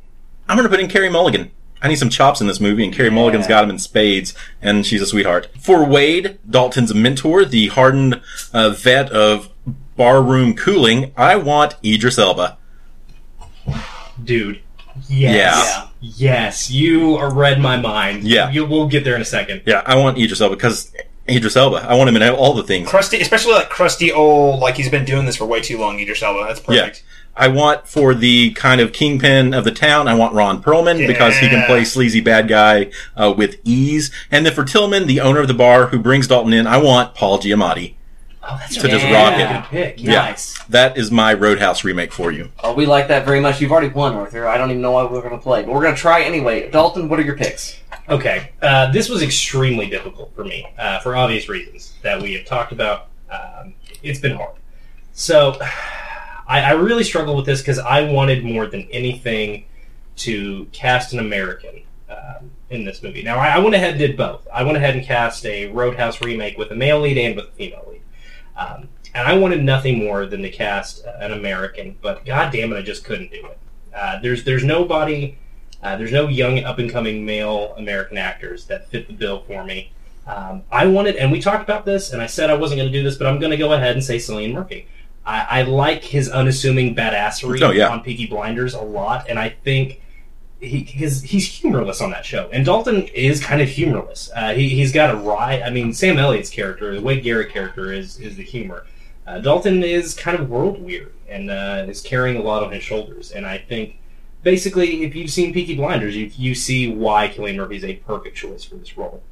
[0.50, 1.52] I'm going to put in Carey Mulligan.
[1.84, 4.86] I need some chops in this movie, and Carey Mulligan's got him in spades, and
[4.86, 5.50] she's a sweetheart.
[5.60, 8.22] For Wade, Dalton's mentor, the hardened
[8.54, 9.50] uh, vet of
[9.96, 12.58] barroom cooling, I want Idris Elba.
[14.24, 14.62] Dude.
[15.08, 15.76] Yes.
[15.76, 15.88] Yeah.
[16.02, 16.72] Yes.
[16.72, 18.24] You are read my mind.
[18.24, 18.50] Yeah.
[18.52, 19.64] You, we'll get there in a second.
[19.66, 20.94] Yeah, I want Idris Elba because
[21.32, 21.78] Idris Elba.
[21.78, 22.88] I want him in all the things.
[22.88, 26.00] crusty, especially like crusty old, like he's been doing this for way too long.
[26.00, 26.46] Idris Elba.
[26.48, 27.04] That's perfect.
[27.04, 27.12] Yeah.
[27.36, 31.38] I want for the kind of kingpin of the town, I want Ron Perlman because
[31.38, 34.12] he can play sleazy bad guy uh, with ease.
[34.30, 37.16] And then for Tilghman, the owner of the bar who brings Dalton in, I want
[37.16, 37.96] Paul Giamatti.
[38.44, 39.24] Oh, that's To just Yeah.
[39.24, 39.48] rock it.
[39.48, 40.04] Good pick.
[40.04, 40.12] Yeah.
[40.14, 40.58] Nice.
[40.70, 42.52] That is my Roadhouse remake for you.
[42.64, 43.62] Oh, we like that very much.
[43.62, 44.48] You've already won, Arthur.
[44.48, 46.70] I don't even know why we're going to play, but we're going to try anyway.
[46.72, 47.78] Dalton, what are your picks?
[48.10, 48.50] Okay.
[48.62, 52.72] Uh, this was extremely difficult for me uh, for obvious reasons that we have talked
[52.72, 53.08] about.
[53.30, 54.56] Um, it's been hard.
[55.14, 55.58] So
[56.48, 59.66] I, I really struggled with this because I wanted more than anything
[60.18, 63.22] to cast an American um, in this movie.
[63.24, 64.48] Now, I, I went ahead and did both.
[64.52, 67.52] I went ahead and cast a Roadhouse remake with a male lead and with a
[67.52, 68.01] female lead.
[68.62, 72.78] Um, and I wanted nothing more than to cast an American, but god damn it,
[72.78, 73.58] I just couldn't do it.
[73.96, 75.38] Uh, there's there's nobody,
[75.84, 79.64] uh, there's no young up and coming male American actors that fit the bill for
[79.66, 79.92] me.
[80.28, 82.98] Um, I wanted, and we talked about this, and I said I wasn't going to
[82.98, 84.88] do this, but I'm going to go ahead and say Cillian Murphy.
[85.26, 87.90] I, I like his unassuming badassery Oh, yeah.
[87.90, 90.02] on Peaky Blinders a lot, and I think
[90.62, 94.30] he because he's humorless on that show, and Dalton is kind of humorless.
[94.36, 95.62] Uh, he he's got a wry.
[95.62, 98.86] I mean, Sam Elliott's character, the Wade Garrett character, is is the humor.
[99.26, 102.84] Uh, Dalton is kind of world weird and uh, is carrying a lot on his
[102.84, 103.98] shoulders, and I think
[104.44, 108.38] basically, if you've seen Peaky Blinders, you you see why Cillian Murphy is a perfect
[108.38, 109.24] choice for this role.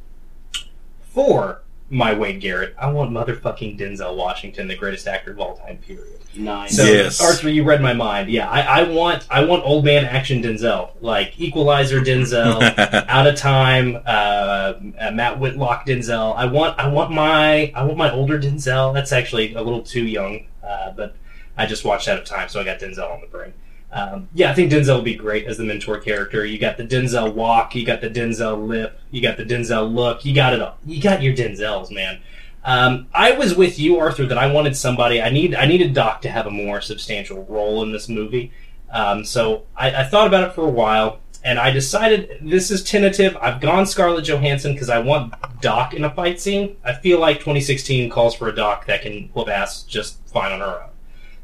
[1.14, 5.78] For my Wade Garrett, I want motherfucking Denzel Washington, the greatest actor of all time.
[5.78, 6.20] Period.
[6.36, 6.78] Nice.
[6.78, 7.20] So, Yes.
[7.20, 8.30] Arthur, you read my mind.
[8.30, 12.62] Yeah, I, I want I want old man action Denzel, like Equalizer Denzel,
[13.10, 16.36] Out of Time, uh, uh, Matt Whitlock Denzel.
[16.36, 18.94] I want I want my I want my older Denzel.
[18.94, 21.16] That's actually a little too young, uh, but
[21.58, 23.54] I just watched Out of Time, so I got Denzel on the brain.
[23.92, 26.46] Um, yeah, I think Denzel would be great as the mentor character.
[26.46, 30.24] You got the Denzel walk, you got the Denzel lip, you got the Denzel look,
[30.24, 30.78] you got it all.
[30.86, 32.20] You got your Denzels, man.
[32.64, 35.22] Um, I was with you, Arthur, that I wanted somebody.
[35.22, 38.52] I need I needed Doc to have a more substantial role in this movie.
[38.92, 42.84] Um, so I, I thought about it for a while, and I decided this is
[42.84, 43.38] tentative.
[43.38, 46.78] I've gone Scarlett Johansson because I want Doc in a fight scene.
[46.84, 50.60] I feel like 2016 calls for a Doc that can whoop ass just fine on
[50.60, 50.90] her own.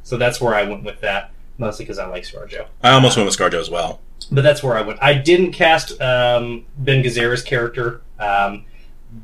[0.03, 2.67] So that's where I went with that, mostly because I like ScarJo.
[2.83, 4.01] I almost went with ScarJo as well.
[4.31, 5.01] But that's where I went.
[5.01, 8.65] I didn't cast um, Ben Gazzara's character, um,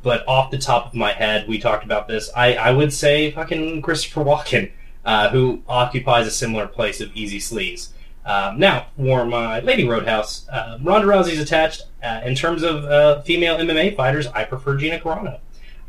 [0.04, 2.30] but off the top of my head, we talked about this.
[2.36, 4.72] I, I would say fucking Christopher Walken,
[5.04, 7.90] uh, who occupies a similar place of easy sleaze.
[8.26, 11.84] Um, now, for my Lady Roadhouse, uh, Ronda Rousey's attached.
[12.04, 15.40] Uh, in terms of uh, female MMA fighters, I prefer Gina Carano.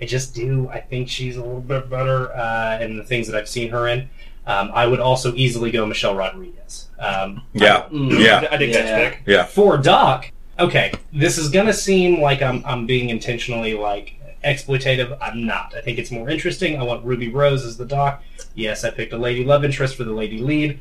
[0.00, 0.68] I just do.
[0.68, 3.86] I think she's a little bit better uh, in the things that I've seen her
[3.86, 4.08] in.
[4.46, 6.88] Um, I would also easily go Michelle Rodriguez.
[6.98, 8.18] Um, Yeah, Mm.
[8.18, 8.82] yeah, I dig Yeah.
[8.82, 9.22] that pick.
[9.26, 9.44] yeah.
[9.44, 15.16] for Doc, okay, this is gonna seem like I'm I'm being intentionally like exploitative.
[15.20, 15.74] I'm not.
[15.76, 16.78] I think it's more interesting.
[16.78, 18.22] I want Ruby Rose as the Doc.
[18.54, 20.80] Yes, I picked a lady love interest for the lady lead.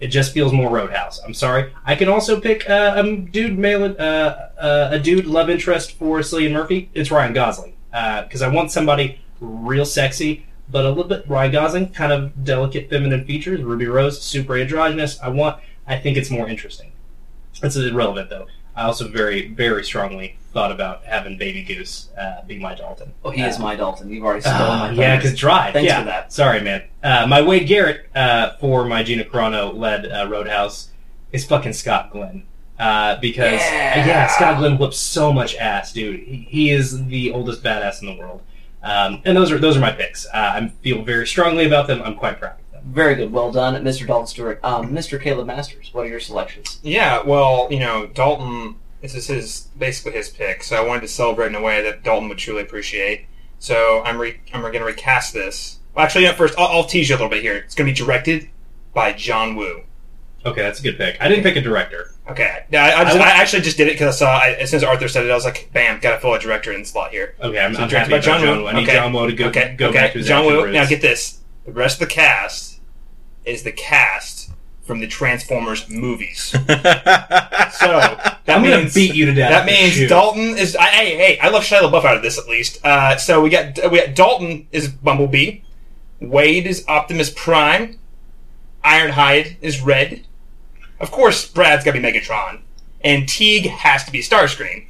[0.00, 1.20] It just feels more Roadhouse.
[1.24, 1.72] I'm sorry.
[1.86, 6.18] I can also pick uh, a dude male uh, uh, a dude love interest for
[6.20, 6.90] Cillian Murphy.
[6.94, 11.88] It's Ryan Gosling because I want somebody real sexy, but a little bit Ryan Gosling,
[11.90, 13.62] kind of delicate feminine features.
[13.62, 15.18] Ruby Rose, super androgynous.
[15.20, 15.60] I want.
[15.86, 16.92] I think it's more interesting.
[17.60, 18.46] That's irrelevant though.
[18.74, 23.14] I also very, very strongly thought about having Baby Goose uh, be my Dalton.
[23.24, 24.10] Oh, he is Uh, my Dalton.
[24.10, 25.72] You've already stolen uh, my yeah, because Drive.
[25.72, 26.00] Thanks yeah.
[26.00, 26.32] for that.
[26.32, 26.82] Sorry, man.
[27.02, 30.90] Uh, my Wade Garrett uh, for my Gina Carano led uh, Roadhouse
[31.32, 32.42] is fucking Scott Glenn.
[32.78, 34.06] Uh, because Yeah.
[34.06, 34.26] yeah.
[34.26, 36.20] Scott Glenn whoops so much ass, dude.
[36.20, 38.42] He, he is the oldest badass in the world.
[38.86, 40.26] Um, and those are those are my picks.
[40.26, 42.00] Uh, I feel very strongly about them.
[42.02, 42.92] I'm quite proud of them.
[42.92, 43.32] Very good.
[43.32, 44.06] Well done, Mr.
[44.06, 44.60] Dalton Stewart.
[44.62, 45.20] Um, Mr.
[45.20, 46.78] Caleb Masters, what are your selections?
[46.84, 48.76] Yeah, well, you know, Dalton.
[49.02, 52.04] This is his basically his pick, so I wanted to celebrate in a way that
[52.04, 53.26] Dalton would truly appreciate.
[53.58, 55.80] So I'm re- I'm going to recast this.
[55.94, 57.56] Well, actually, you know, first I'll, I'll tease you a little bit here.
[57.56, 58.50] It's going to be directed
[58.94, 59.82] by John Woo.
[60.46, 61.16] Okay, that's a good pick.
[61.20, 62.12] I didn't pick a director.
[62.30, 64.50] Okay, yeah, I, I, just, I I, actually just did it because I saw I,
[64.60, 66.72] as soon as Arthur said it, I was like, "Bam, got to fill a director
[66.72, 68.66] in slot here." Okay, I'm, So I'm directed happy about John Woo.
[68.66, 68.92] I need Okay.
[68.94, 69.98] John Woo to go, okay, go okay.
[69.98, 70.64] back to his John action Woo.
[70.64, 70.74] roots.
[70.74, 72.80] Now get this: the rest of the cast
[73.44, 74.50] is the cast
[74.82, 76.54] from the Transformers movies.
[77.76, 79.50] So that I'm gonna means beat you to death.
[79.50, 80.08] That means Shoot.
[80.08, 80.76] Dalton is.
[80.76, 82.82] I, hey, hey, I love Shia LaBeouf out of this at least.
[82.84, 85.60] Uh, so we got we got Dalton is Bumblebee,
[86.20, 87.98] Wade is Optimus Prime,
[88.84, 90.26] Ironhide is Red.
[91.00, 92.60] Of course, Brad's got to be Megatron,
[93.02, 94.86] and Teague has to be Starscream.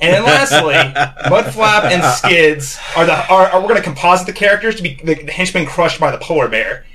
[0.00, 0.74] And then lastly,
[1.28, 4.94] Mudflap and Skids are the are, are we're going to composite the characters to be
[5.02, 6.86] the, the henchmen crushed by the polar bear.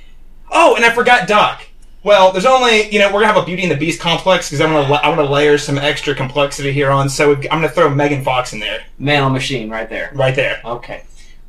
[0.50, 1.62] Oh, and I forgot Doc.
[2.02, 4.60] Well, there's only you know we're gonna have a Beauty and the Beast complex because
[4.60, 7.08] I'm gonna la- I'm gonna layer some extra complexity here on.
[7.08, 10.10] So I'm gonna throw Megan Fox in there, Man on Machine, right there.
[10.14, 10.60] right there.
[10.64, 11.04] Okay.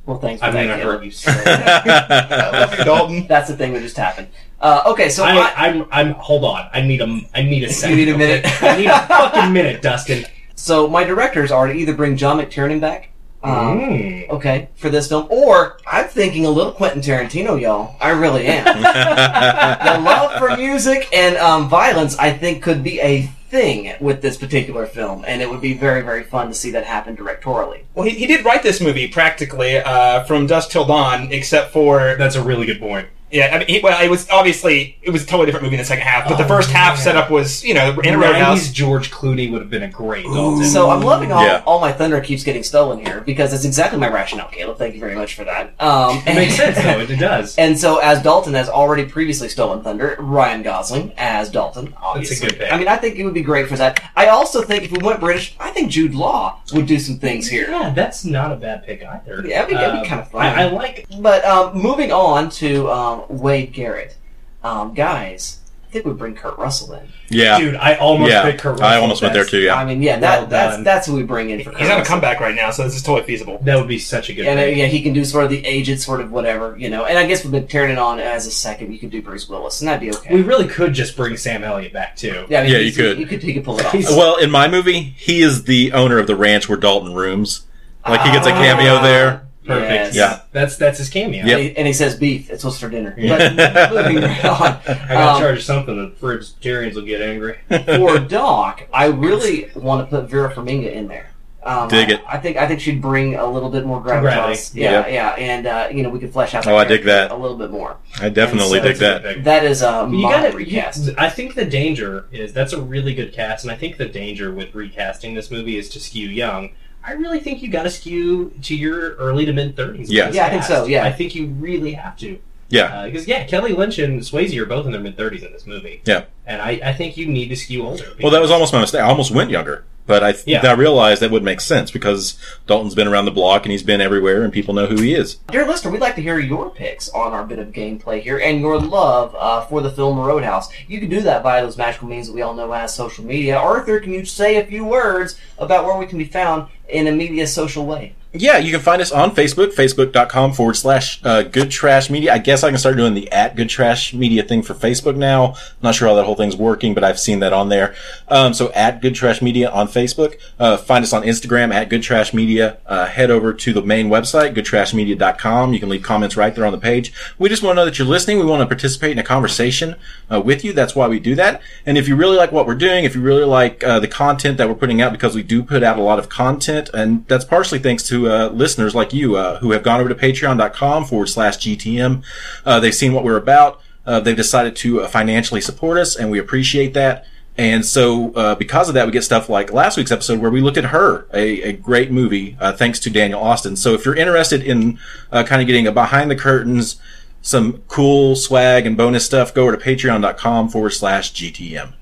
[0.05, 0.97] Well, thanks for I'm that, gonna Caleb.
[0.99, 3.27] hurt you so I love you, Dalton.
[3.27, 4.27] That's the thing that just happened.
[4.59, 6.11] Uh, okay, so I, I, I'm, I'm.
[6.13, 6.69] Hold on.
[6.73, 7.21] I need a.
[7.33, 7.97] I need a second.
[7.97, 8.45] You need a minute?
[8.45, 8.69] okay?
[8.69, 10.25] I need a fucking minute, Dustin.
[10.55, 13.09] so my directors are to either bring John McTiernan back,
[13.43, 14.29] um, Mm.
[14.29, 17.95] okay, for this film, or I'm thinking a little Quentin Tarantino, y'all.
[18.01, 18.63] I really am.
[18.81, 24.37] the love for music and um, violence, I think, could be a thing with this
[24.37, 27.83] particular film, and it would be very, very fun to see that happen directorially.
[27.93, 32.15] Well, he, he did write this movie practically uh, from dusk till dawn, except for
[32.17, 33.07] That's a really good point.
[33.35, 33.49] Yeah.
[33.53, 35.85] I mean, he, well, it was obviously it was a totally different movie in the
[35.85, 37.03] second half, but the Oh, first half man.
[37.03, 38.69] setup was you know in a 90s roadhouse.
[38.71, 40.63] George Clooney would have been a great Dalton.
[40.65, 41.61] So I'm loving all, Yeah.
[41.65, 44.77] all my thunder keeps getting stolen here because that's exactly my rationale, Caleb.
[44.77, 45.73] Thank you very much for that.
[45.81, 46.99] Um, it makes sense though.
[47.15, 47.55] It does.
[47.57, 52.47] And so, as Dalton has already previously stolen thunder, Ryan Gosling as Dalton, obviously.
[52.49, 52.71] good pick.
[52.73, 54.01] I mean, I think it would be great for that.
[54.15, 57.47] I also think if we went British, I think Jude Law would do some things
[57.47, 57.69] here.
[57.69, 59.43] Yeah, that's not a bad pick either.
[59.45, 60.45] Yeah, that'd be- that'd be Um, kinda fun.
[60.45, 61.05] I, I like.
[61.19, 64.15] But um, moving on to um, Wade Garrett,
[64.63, 67.07] um, guys, I think we bring Kurt Russell in.
[67.29, 68.43] yeah, Dude, I almost yeah.
[68.43, 68.85] picked Kurt Russell.
[68.87, 69.59] I almost went there too.
[69.61, 70.83] Yeah, I mean, yeah, that, Well that's done.
[70.83, 72.95] that's who we bring in for Kurt He's on a comeback right now, so this
[72.95, 73.59] is totally feasible.
[73.61, 74.45] That would be such a good.
[74.45, 74.77] And uh, pick.
[74.77, 77.05] yeah, he can do sort of the aged sort of whatever, you know.
[77.05, 79.87] And I guess with McTiernan on as a second, you could do Bruce Willis, and
[79.87, 80.33] that'd be okay.
[80.35, 82.45] We really could just bring Sam Elliott back too.
[82.49, 83.17] yeah, I mean, Yeah, you could.
[83.17, 83.93] He could, he could pull it off.
[83.93, 87.61] He's- Well, in my movie, he is the owner of the ranch where Dalton rooms.
[88.07, 89.47] Like he gets a cameo there.
[89.65, 89.91] Perfect.
[89.91, 90.15] Yes.
[90.15, 90.41] Yeah.
[90.51, 91.45] That's that's his cameo.
[91.45, 91.57] Yep.
[91.57, 92.49] And, he, and he says beef.
[92.49, 93.13] It's what's for dinner.
[93.17, 93.53] Yeah.
[93.89, 94.61] But moving right on.
[94.61, 97.57] I gotta Um, charge something, The Vegetarians will get angry.
[97.85, 101.31] for Doc, I really want to put Vera Farmiga in there.
[101.63, 102.21] Um, Dig I, it.
[102.27, 104.21] I think I think she'd bring a little bit more gravitas.
[104.21, 104.81] Gravity.
[104.81, 105.07] Yeah, Yep.
[105.11, 106.67] yeah, and uh, you know we could flesh out.
[106.67, 107.31] Oh, I dig that.
[107.31, 107.97] a little bit more.
[108.21, 109.23] I definitely so dig that.
[109.23, 109.43] Big.
[109.45, 111.09] That is uh, You gotta you- recast.
[111.17, 114.51] I think the danger is that's a really good cast, and I think the danger
[114.53, 116.69] with recasting this movie is to skew young.
[117.07, 120.11] I really think you got to skew to your early to mid thirties.
[120.11, 120.31] Yeah.
[120.31, 121.03] Yeah, I think so, yeah.
[121.05, 122.39] I think you really have to.
[122.69, 123.05] Yeah.
[123.05, 126.01] Because yeah, Kelly Lynch and Swayze are both in their mid thirties in this movie.
[126.05, 126.25] Yeah.
[126.47, 128.05] and I, I think you need to skew older.
[128.21, 129.01] Well, that was almost my mistake.
[129.01, 130.65] I almost went younger, but I Yeah.
[130.65, 134.01] I realized that would make sense because Dalton's been around the block and he's been
[134.01, 135.35] everywhere, and people know who he is.
[135.51, 138.61] Dear listener, we'd like to hear your picks on our bit of gameplay here and
[138.61, 140.67] your love uh, for the film Roadhouse.
[140.87, 143.57] You can do that via those magical means that we all know as social media.
[143.57, 147.11] Arthur, can you say a few words about where we can be found in a
[147.11, 148.15] media social way?
[148.37, 152.33] Yeah, you can find us on Facebook, facebook.com forward slash uh, good trash media.
[152.33, 155.53] I guess I can start doing the at good trash media thing for Facebook now.
[155.53, 157.95] I'm not sure how that whole thing's working, but I've seen that on there.
[158.27, 160.37] Um, so at good trash media on Facebook.
[160.59, 162.77] Uh, find us on Instagram at good trash media.
[162.85, 165.73] Uh, head over to the main website, goodtrashmedia.com.
[165.73, 167.13] You can leave comments right there on the page.
[167.39, 168.39] We just want to know that you're listening.
[168.39, 169.95] We want to participate in a conversation
[170.29, 170.73] uh, with you.
[170.73, 171.61] That's why we do that.
[171.85, 174.57] And if you really like what we're doing, if you really like uh, the content
[174.57, 177.45] that we're putting out, because we do put out a lot of content, and that's
[177.45, 181.27] partially thanks to uh, listeners like you uh, who have gone over to patreon.com forward
[181.27, 182.23] slash GTM.
[182.65, 183.81] Uh, they've seen what we're about.
[184.05, 187.25] Uh, they've decided to uh, financially support us, and we appreciate that.
[187.57, 190.59] And so, uh, because of that, we get stuff like last week's episode where we
[190.59, 193.77] looked at Her, a, a great movie, thanks to Daniel Austin.
[193.77, 194.99] So if you're interested in
[195.31, 196.99] kind of getting a behind the curtains,
[197.41, 201.93] some cool swag and bonus stuff, go over to patreon.com forward slash GTM.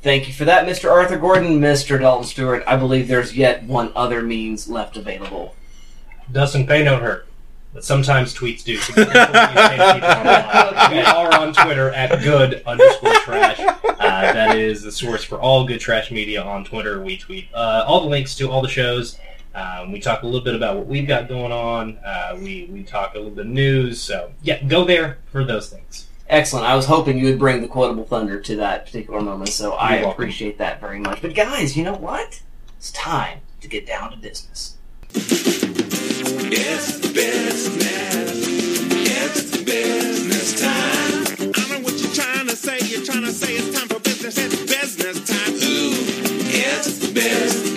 [0.00, 0.90] Thank you for that, Mr.
[0.90, 1.98] Arthur Gordon, Mr.
[1.98, 2.62] Dalton Stewart.
[2.66, 5.56] I believe there's yet one other means left available.
[6.30, 7.26] Doesn't pay no hurt.
[7.74, 8.76] But sometimes tweets do.
[8.78, 10.90] So be careful when you say to people online.
[10.90, 13.60] we are on Twitter at good underscore trash.
[13.60, 17.02] Uh, that is the source for all good trash media on Twitter.
[17.02, 19.18] We tweet uh, all the links to all the shows.
[19.54, 21.98] Um, we talk a little bit about what we've got going on.
[21.98, 24.00] Uh, we, we talk a little bit of news.
[24.00, 26.07] So, yeah, go there for those things.
[26.28, 26.66] Excellent.
[26.66, 29.94] I was hoping you would bring the quotable thunder to that particular moment, so I
[29.94, 30.12] You're welcome.
[30.22, 31.22] appreciate that very much.
[31.22, 32.42] But guys, you know what?
[32.76, 34.76] It's time to get down to business.
[35.14, 37.76] It's business.
[39.10, 41.52] It's business time.
[41.56, 42.78] I know what you're trying to say.
[42.86, 44.36] You're trying to say it's time for business.
[44.38, 45.54] It's business time.
[45.54, 45.94] Ooh,
[46.50, 47.67] it's business.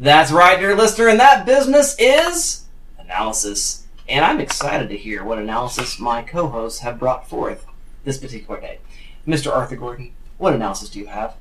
[0.00, 2.64] That's right, dear listener, and that business is
[2.98, 3.86] analysis.
[4.08, 7.66] And I'm excited to hear what analysis my co-hosts have brought forth
[8.04, 8.78] this particular day.
[9.28, 9.54] Mr.
[9.54, 11.34] Arthur Gordon, what analysis do you have?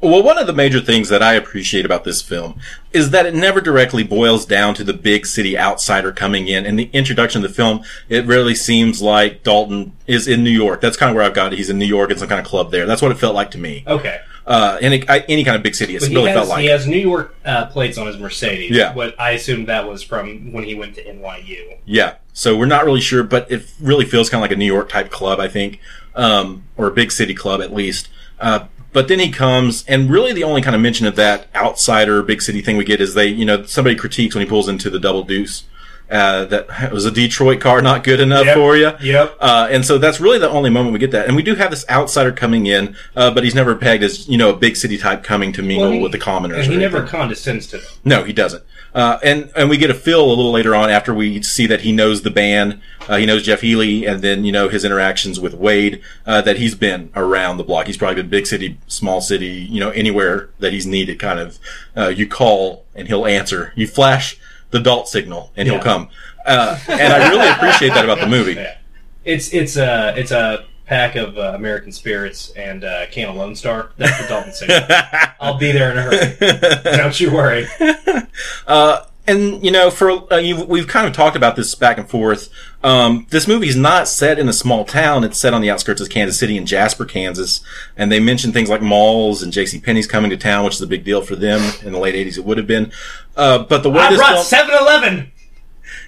[0.00, 2.58] Well, one of the major things that I appreciate about this film
[2.92, 6.64] is that it never directly boils down to the big city outsider coming in.
[6.64, 10.80] In the introduction of the film, it really seems like Dalton is in New York.
[10.80, 11.58] That's kind of where I've got it.
[11.58, 12.86] He's in New York in some kind of club there.
[12.86, 13.84] That's what it felt like to me.
[13.86, 14.20] Okay.
[14.48, 16.60] Uh, any, any kind of big city, it But really he, felt has, like.
[16.62, 18.70] he has New York uh, plates on his Mercedes.
[18.70, 18.94] Yeah.
[18.94, 21.76] What I assumed that was from when he went to NYU.
[21.84, 22.14] Yeah.
[22.32, 24.88] So we're not really sure, but it really feels kind of like a New York
[24.88, 25.80] type club, I think,
[26.14, 28.08] um, or a big city club at least.
[28.40, 32.22] Uh, but then he comes, and really the only kind of mention of that outsider
[32.22, 34.88] big city thing we get is they, you know, somebody critiques when he pulls into
[34.88, 35.64] the double deuce.
[36.10, 38.54] Uh, that was a Detroit car not good enough Yep.
[38.56, 38.90] for you.
[39.02, 39.36] Yep.
[39.40, 41.26] Uh, and so that's really the only moment we get that.
[41.26, 44.38] And we do have this outsider coming in, uh, but he's never pegged as, you
[44.38, 46.64] know, a big city type coming to mingle Well, he- with the commoners.
[46.64, 47.86] And he never condescends to them.
[48.04, 48.62] No, he doesn't.
[48.94, 51.82] Uh, and and we get a feel a little later on after we see that
[51.82, 55.38] he knows the band, uh, he knows Jeff Healey, and then you know his interactions
[55.38, 56.00] with Wade.
[56.26, 57.86] Uh, that he's been around the block.
[57.86, 61.18] He's probably been big city, small city, you know, anywhere that he's needed.
[61.18, 61.58] Kind of,
[61.98, 63.74] uh, you call and he'll answer.
[63.76, 64.38] You flash
[64.70, 65.74] the Dalt signal and Yeah.
[65.74, 66.08] he'll come.
[66.46, 68.54] Uh, and I really appreciate that about the movie.
[68.58, 68.76] Yeah.
[69.24, 73.54] It's it's a it's a pack of uh, American spirits and uh, can of Lone
[73.54, 73.90] Star.
[73.98, 74.80] That's the Dalton signal.
[75.40, 76.96] I'll be there in a hurry.
[76.96, 77.66] Don't you worry.
[78.66, 82.08] Uh, and you know, for uh, you, we've kind of talked about this back and
[82.08, 82.50] forth.
[82.82, 86.08] Um, this movie's not set in a small town; it's set on the outskirts of
[86.10, 87.60] Kansas City in Jasper, Kansas.
[87.96, 89.80] And they mention things like malls and J.C.
[89.80, 92.38] Penney's coming to town, which is a big deal for them in the late '80s.
[92.38, 92.90] It would have been,
[93.36, 95.32] uh, but the way I this brought film, 7-Eleven.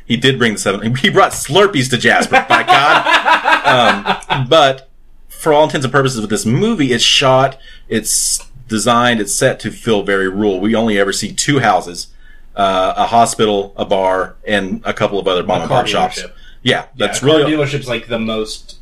[0.06, 0.96] he did bring the seven.
[0.96, 2.44] He brought Slurpees to Jasper.
[2.48, 4.26] by God.
[4.30, 4.90] Um, but
[5.28, 9.70] for all intents and purposes with this movie, it's shot, it's designed, it's set to
[9.70, 10.60] feel very rural.
[10.60, 12.08] We only ever see two houses,
[12.56, 16.22] uh, a hospital, a bar, and a couple of other mom and pop shops.
[16.62, 18.78] Yeah, that's yeah, really dealership's like the most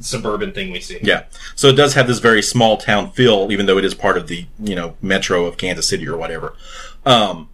[0.00, 0.98] suburban thing we see.
[1.02, 1.24] yeah.
[1.56, 4.28] So it does have this very small town feel, even though it is part of
[4.28, 6.54] the you know metro of Kansas City or whatever.
[7.04, 7.48] Um,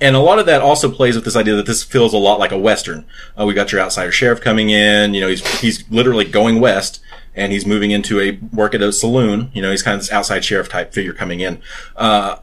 [0.00, 2.38] And a lot of that also plays with this idea that this feels a lot
[2.38, 3.04] like a western.
[3.38, 5.12] Uh, we got your outsider sheriff coming in.
[5.14, 7.00] You know, he's he's literally going west,
[7.34, 9.50] and he's moving into a work at a saloon.
[9.52, 11.60] You know, he's kind of this outside sheriff type figure coming in.
[11.96, 12.36] Uh,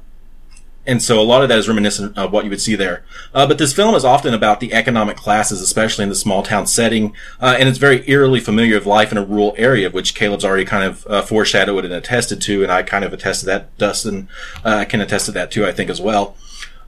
[0.87, 3.03] and so a lot of that is reminiscent of what you would see there.
[3.33, 6.65] Uh, but this film is often about the economic classes, especially in the small town
[6.65, 10.45] setting, uh, and it's very eerily familiar of life in a rural area, which Caleb's
[10.45, 13.77] already kind of uh, foreshadowed and attested to, and I kind of attested that.
[13.77, 14.29] Dustin
[14.63, 16.35] uh, can attest to that too, I think, as well.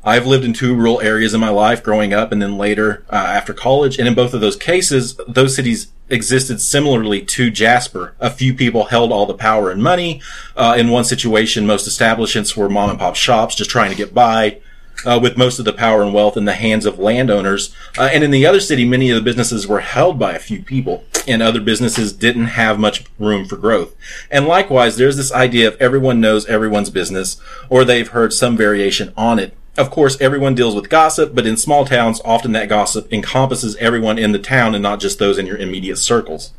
[0.03, 3.15] I've lived in two rural areas in my life growing up and then later uh,
[3.15, 3.99] after college.
[3.99, 8.13] And in both of those cases, those cities existed similarly to Jasper.
[8.19, 10.22] A few people held all the power and money.
[10.56, 14.13] Uh, in one situation, most establishments were mom and pop shops just trying to get
[14.13, 14.60] by.
[15.06, 17.74] Uh, with most of the power and wealth in the hands of landowners.
[17.98, 20.62] Uh, and in the other city, many of the businesses were held by a few
[20.62, 23.95] people, and other businesses didn't have much room for growth.
[24.30, 29.13] And likewise, there's this idea of everyone knows everyone's business, or they've heard some variation
[29.15, 29.56] on it.
[29.79, 34.19] Of course, everyone deals with gossip, but in small towns, often that gossip encompasses everyone
[34.19, 36.51] in the town and not just those in your immediate circles.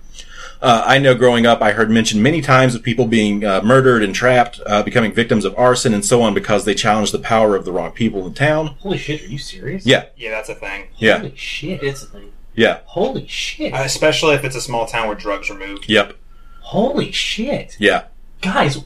[0.63, 4.03] Uh, I know growing up, I heard mentioned many times of people being uh, murdered
[4.03, 7.57] and trapped, uh, becoming victims of arson and so on because they challenged the power
[7.57, 8.69] of the wrong people in town.
[8.81, 9.87] Holy shit, are you serious?
[9.87, 10.89] Yeah, Yeah, that's a thing.
[10.99, 11.83] yeah, Holy shit.
[11.83, 12.33] It's a thing.
[12.55, 13.73] yeah, Holy shit.
[13.73, 15.89] Uh, especially if it's a small town where drugs are moved.
[15.89, 16.15] yep,
[16.61, 17.77] Holy shit.
[17.79, 18.05] yeah.
[18.43, 18.79] Guys,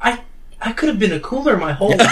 [0.00, 0.20] I
[0.62, 2.00] I could have been a cooler my whole life.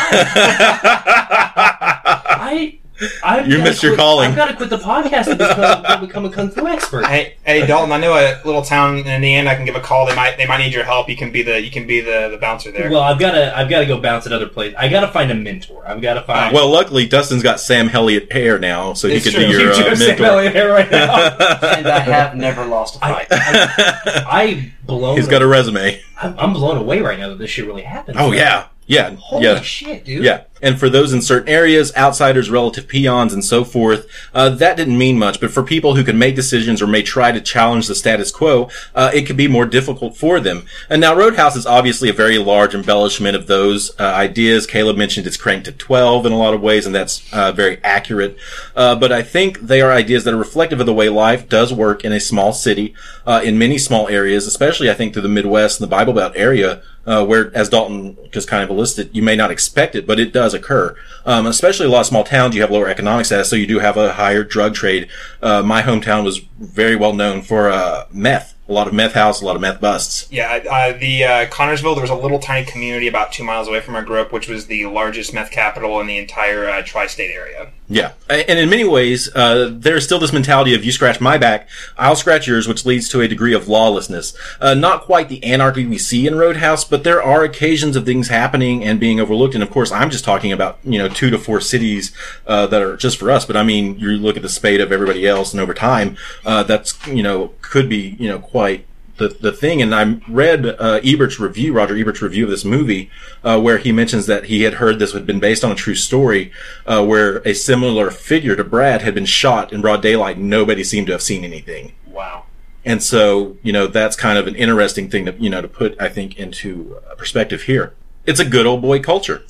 [2.41, 2.79] I
[3.23, 4.31] I You missed your calling.
[4.31, 7.07] I've got to quit the podcast and become, become a kung fu expert.
[7.07, 7.93] Hey, hey, Dalton.
[7.93, 9.51] I know a little town in Indiana.
[9.51, 10.07] I can give a call.
[10.07, 11.09] They might, they might need your help.
[11.09, 12.91] You can be the, you can be the, the bouncer there.
[12.91, 14.75] Well, I've got to I've got to go bounce at other places.
[14.79, 15.87] I got to find a mentor.
[15.87, 16.55] I've got to find.
[16.55, 19.45] Well, luckily, Dustin's got Sam Elliott hair now, so he It's could true.
[19.47, 20.25] be your you do uh, have Sam mentor.
[20.27, 21.37] Elliott here right now.
[21.79, 23.27] And I have never lost a I, fight.
[23.31, 25.17] I, I blown.
[25.17, 26.01] He's got a resume.
[26.21, 28.17] I'm, I'm blown away right now that this shit really happened.
[28.19, 29.61] Oh yeah, yeah, Holy yeah.
[29.61, 30.25] shit, dude.
[30.25, 34.77] Yeah, and for those in certain areas, outsiders, relative peons, and so forth, uh, that
[34.79, 35.41] didn't mean much.
[35.41, 38.71] But for people who can make decisions or may try to challenge the status quo,
[38.95, 40.65] uh, it could be more difficult for them.
[40.89, 44.67] And now, Roadhouse is obviously a very large embellishment of those uh, ideas.
[44.67, 47.79] Caleb mentioned it's cranked to twelve in a lot of ways, and that's uh, very
[47.85, 48.39] accurate.
[48.75, 51.75] Uh, but I think they are ideas that are reflective of the way life does
[51.75, 52.95] work in a small city,
[53.27, 56.33] uh, in many small areas, especially I think through the Midwest and the Bible Belt
[56.35, 60.21] area uh, where, as Dalton just kind of listed, you may not expect it, but
[60.21, 60.95] it does occur.
[61.25, 63.79] Um, especially a lot of small towns, you have lower economic status, so you do
[63.79, 65.09] have a higher drug trade.
[65.41, 68.55] Uh, my hometown was very well known for uh, meth.
[68.69, 70.31] A lot of meth house, a lot of meth busts.
[70.31, 70.59] Yeah,
[70.93, 71.95] the uh, Connersville.
[71.95, 74.31] There was a little tiny community about two miles away from where I grew up,
[74.31, 77.73] which was the largest meth capital in the entire uh, tri-state area.
[77.91, 81.71] Yeah, and in many ways, uh, there's still this mentality of you scratch my back,
[81.97, 84.37] I'll scratch yours, which leads to a degree of lawlessness.
[84.61, 88.29] Uh, not quite the anarchy we see in Roadhouse, but there are occasions of things
[88.29, 89.55] happening and being overlooked.
[89.55, 92.13] And of course, I'm just talking about you know two to four cities
[92.47, 93.47] uh, that are just for us.
[93.47, 96.65] But I mean, you look at the spate of everybody else, and over time, uh,
[96.65, 98.85] that's you know could be you know quite
[99.19, 103.11] the, the thing, and I read uh, Ebert's review, Roger Ebert's review of this movie,
[103.45, 105.95] uh, where he mentions that he had heard this had been based on a true
[105.95, 106.53] story,
[106.87, 110.39] uh, where a similar figure to Brad had been shot in broad daylight.
[110.39, 111.93] Nobody seemed to have seen anything.
[112.07, 112.45] Wow.
[112.85, 116.01] And so, you know, that's kind of an interesting thing to, you know, to put,
[116.01, 117.93] I think, into perspective here.
[118.25, 119.43] It's a good old boy culture.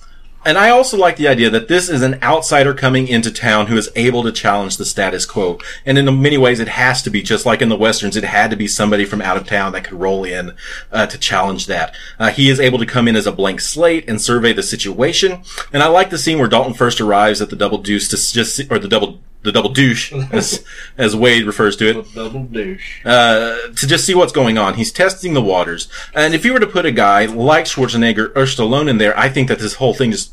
[0.45, 3.77] And I also like the idea that this is an outsider coming into town who
[3.77, 5.59] is able to challenge the status quo.
[5.85, 8.51] And in many ways, it has to be, just like in the Westerns, it had
[8.51, 10.53] to be somebody from out of town that could roll in
[10.93, 11.95] uh, to challenge that.
[12.19, 15.43] Uh, he is able to come in as a blank slate and survey the situation.
[15.73, 18.61] And I like the scene where Dalton first arrives at the double deuce to just,
[18.71, 20.65] or the double, the double douche, as,
[20.99, 23.05] as Wade refers to it Double douche.
[23.05, 24.75] uh, to just see what's going on.
[24.75, 25.89] He's testing the waters.
[26.15, 29.29] And if you were to put a guy like Schwarzenegger or Stallone in there, I
[29.29, 30.33] think that this whole thing just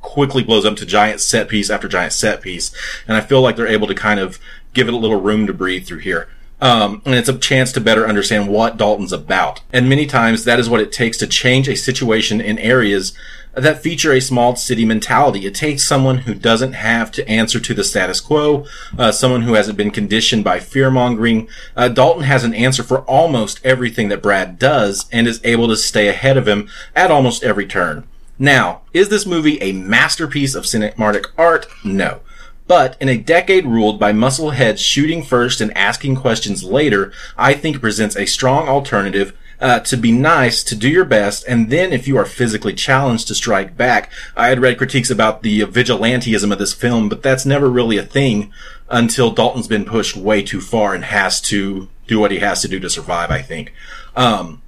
[0.00, 2.74] quickly blows up to giant set piece after giant set piece.
[3.06, 4.38] And I feel like they're able to kind of
[4.72, 6.28] give it a little room to breathe through here.
[6.62, 9.62] Um, and it's a chance to better understand what Dalton's about.
[9.72, 13.14] And many times that is what it takes to change a situation in areas
[13.54, 15.46] that feature a small city mentality.
[15.46, 18.66] It takes someone who doesn't have to answer to the status quo,
[18.98, 21.48] uh, someone who hasn't been conditioned by fear mongering.
[21.76, 25.76] Uh, Dalton has an answer for almost everything that Brad does and is able to
[25.76, 28.06] stay ahead of him at almost every turn.
[28.38, 31.66] Now, is this movie a masterpiece of cinematic art?
[31.84, 32.20] No.
[32.66, 37.76] But in a decade ruled by muscleheads shooting first and asking questions later, I think
[37.76, 41.92] it presents a strong alternative uh, to be nice, to do your best, and then
[41.92, 44.10] if you are physically challenged to strike back.
[44.36, 48.02] I had read critiques about the vigilantism of this film, but that's never really a
[48.02, 48.52] thing
[48.88, 52.68] until Dalton's been pushed way too far and has to do what he has to
[52.68, 53.72] do to survive, I think.
[54.16, 54.62] Um,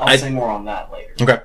[0.00, 1.12] I'll I- say more on that later.
[1.20, 1.40] Okay.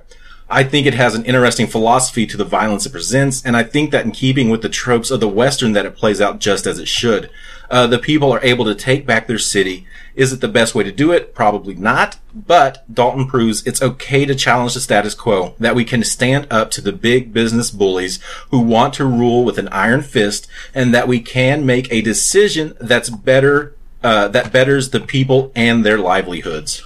[0.51, 3.91] I think it has an interesting philosophy to the violence it presents, and I think
[3.91, 6.79] that in keeping with the tropes of the Western that it plays out just as
[6.79, 7.29] it should.
[7.69, 9.85] Uh, the people are able to take back their city.
[10.15, 11.33] Is it the best way to do it?
[11.33, 12.17] Probably not.
[12.33, 16.71] But Dalton proves it's okay to challenge the status quo, that we can stand up
[16.71, 21.07] to the big business bullies who want to rule with an iron fist, and that
[21.07, 26.83] we can make a decision that's better, uh, that betters the people and their livelihoods.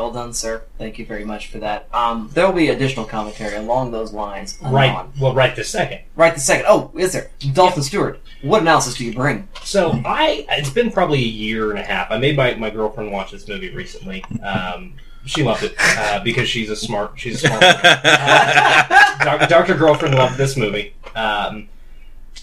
[0.00, 0.62] Well done, sir.
[0.78, 1.86] Thank you very much for that.
[1.92, 4.58] Um, there will be additional commentary along those lines.
[4.62, 4.88] Right.
[4.88, 5.12] anon.
[5.20, 6.00] Well, right this second.
[6.16, 6.64] Right the second.
[6.68, 7.30] Oh, is there?
[7.52, 8.18] Dalton Stewart.
[8.40, 9.46] What analysis do you bring?
[9.62, 12.10] So I, it's been probably a year and a half.
[12.10, 14.24] I made my, my girlfriend watch this movie recently.
[14.42, 14.94] Um,
[15.26, 17.12] she loved it uh, because she's a smart.
[17.16, 17.60] She's a smart.
[17.60, 17.76] woman.
[19.20, 21.68] Uh, Doctor Girlfriend loved this movie, um,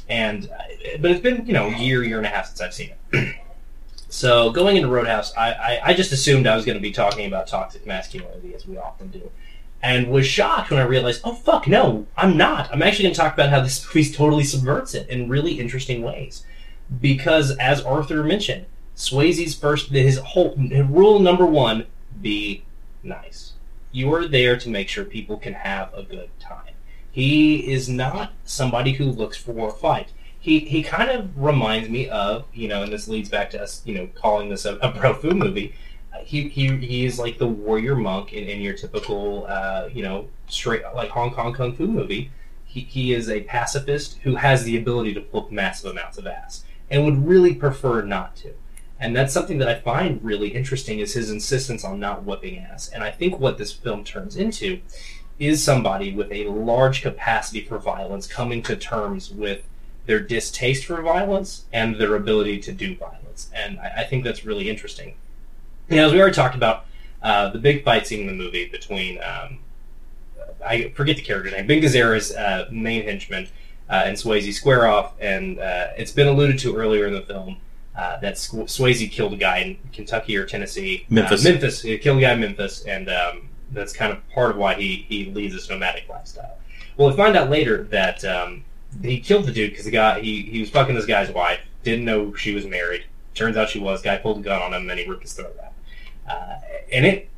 [0.07, 2.73] and uh, but it's been you know a year, year and a half since I've
[2.73, 3.35] seen it.
[4.09, 7.25] so going into Roadhouse, I, I, I just assumed I was going to be talking
[7.27, 9.31] about toxic masculinity as we often do,
[9.81, 12.71] and was shocked when I realized, oh fuck, no, I'm not.
[12.71, 16.01] I'm actually going to talk about how this movie totally subverts it in really interesting
[16.01, 16.45] ways
[17.01, 21.85] because as Arthur mentioned, Swayze's first his whole rule number one:
[22.21, 22.63] be
[23.03, 23.53] nice.
[23.91, 26.73] You are there to make sure people can have a good time.
[27.11, 30.11] He is not somebody who looks for a fight.
[30.39, 33.81] He he kind of reminds me of you know, and this leads back to us
[33.85, 35.73] you know calling this a, a bro movie.
[36.23, 40.27] He, he he is like the warrior monk in, in your typical uh, you know
[40.47, 42.31] straight like Hong Kong kung fu movie.
[42.65, 46.65] He, he is a pacifist who has the ability to pull massive amounts of ass
[46.89, 48.53] and would really prefer not to.
[48.99, 52.89] And that's something that I find really interesting is his insistence on not whipping ass.
[52.89, 54.81] And I think what this film turns into
[55.39, 59.63] is somebody with a large capacity for violence coming to terms with
[60.07, 63.49] their distaste for violence and their ability to do violence.
[63.53, 65.13] And I, I think that's really interesting.
[65.89, 66.85] You know, as we already talked about,
[67.21, 69.59] uh, the big fight scene in the movie between um,
[70.65, 73.47] I forget the character name, Ben Gazzara's uh, main henchman
[73.89, 77.57] uh, and Swayze square off, and uh, it's been alluded to earlier in the film
[77.95, 81.45] uh, that Sw- Swayze killed a guy in Kentucky or Tennessee, Memphis.
[81.45, 84.57] Uh, Memphis, he killed a guy in Memphis, and um, that's kind of part of
[84.57, 86.57] why he he leads this nomadic lifestyle.
[86.97, 88.65] Well, we find out later that um,
[89.01, 92.05] he killed the dude because the guy he he was fucking this guy's wife, didn't
[92.05, 93.05] know she was married.
[93.33, 94.01] Turns out she was.
[94.01, 95.73] Guy pulled a gun on him, and he ripped his throat out.
[96.29, 96.59] Uh,
[96.91, 97.29] and it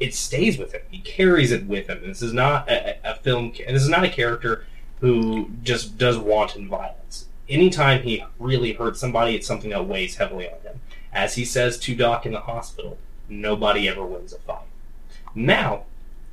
[0.00, 0.82] it stays with him.
[0.90, 2.00] He carries it with him.
[2.04, 3.52] This is not a, a film.
[3.52, 4.66] This is not a character
[5.00, 7.26] who just does wanton violence.
[7.48, 10.80] Anytime he really hurts somebody, it's something that weighs heavily on him.
[11.12, 12.98] As he says to Doc in the hospital,
[13.28, 14.66] nobody ever wins a fight.
[15.34, 15.82] Now,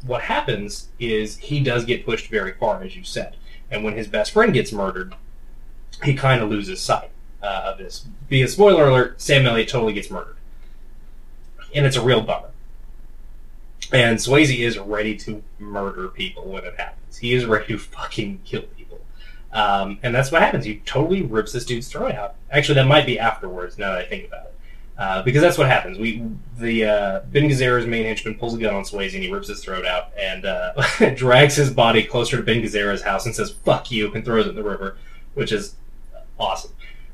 [0.06, 3.36] what happens is he does get pushed very far, as you said.
[3.72, 5.14] And when his best friend gets murdered,
[6.04, 7.12] he kind of loses sight
[7.42, 8.06] uh, of this.
[8.28, 10.38] Be a spoiler alert: Sam Elliott totally gets murdered,
[11.74, 12.50] and it's a real bummer.
[13.92, 17.18] And Swayze is ready to murder people when it happens.
[17.18, 19.02] He is ready to fucking kill people.
[19.52, 20.66] Um, and that's what happens.
[20.66, 22.36] He totally rips this dude's throat out.
[22.52, 23.80] Actually, that might be afterwards.
[23.80, 24.59] Now that I think about it,
[25.00, 25.98] uh, because that's what happens.
[25.98, 26.22] We
[26.58, 29.64] the uh, Ben Gazzara's main henchman pulls a gun on Swayze and he rips his
[29.64, 30.74] throat out and uh,
[31.16, 34.50] drags his body closer to Ben Gazzara's house and says "fuck you" and throws it
[34.50, 34.98] in the river,
[35.36, 35.76] which is
[36.38, 36.72] awesome.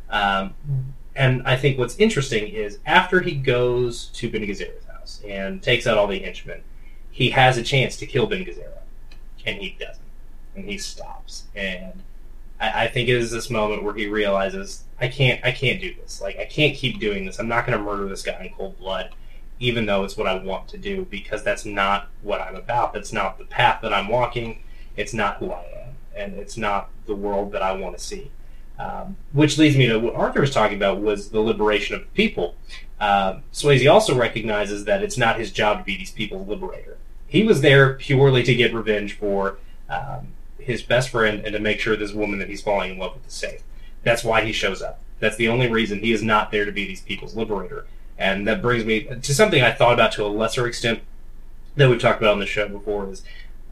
[0.09, 0.55] Um,
[1.15, 5.85] and I think what's interesting is after he goes to Ben Gazzara's house and takes
[5.85, 6.63] out all the henchmen,
[7.11, 8.79] he has a chance to kill Ben Gazzara,
[9.45, 10.03] and he doesn't,
[10.55, 11.43] and he stops.
[11.55, 12.01] And
[12.59, 15.93] I, I think it is this moment where he realizes, I can't, I can't do
[15.93, 16.21] this.
[16.21, 17.39] Like, I can't keep doing this.
[17.39, 19.13] I'm not going to murder this guy in cold blood,
[19.59, 22.93] even though it's what I want to do, because that's not what I'm about.
[22.93, 24.63] That's not the path that I'm walking.
[24.95, 28.31] It's not who I am, and it's not the world that I want to see.
[28.77, 32.07] Um, which leads me to what Arthur was talking about was the liberation of the
[32.07, 32.55] people.
[32.99, 36.97] Uh, Swayze also recognizes that it's not his job to be these people's liberator.
[37.27, 39.57] He was there purely to get revenge for
[39.89, 40.27] um,
[40.65, 43.27] his best friend and to make sure this woman that he's falling in love with
[43.27, 43.61] is safe.
[44.03, 44.99] That's why he shows up.
[45.19, 47.85] That's the only reason he is not there to be these people's liberator.
[48.17, 51.01] And that brings me to something I thought about to a lesser extent
[51.75, 53.23] that we've talked about on the show before is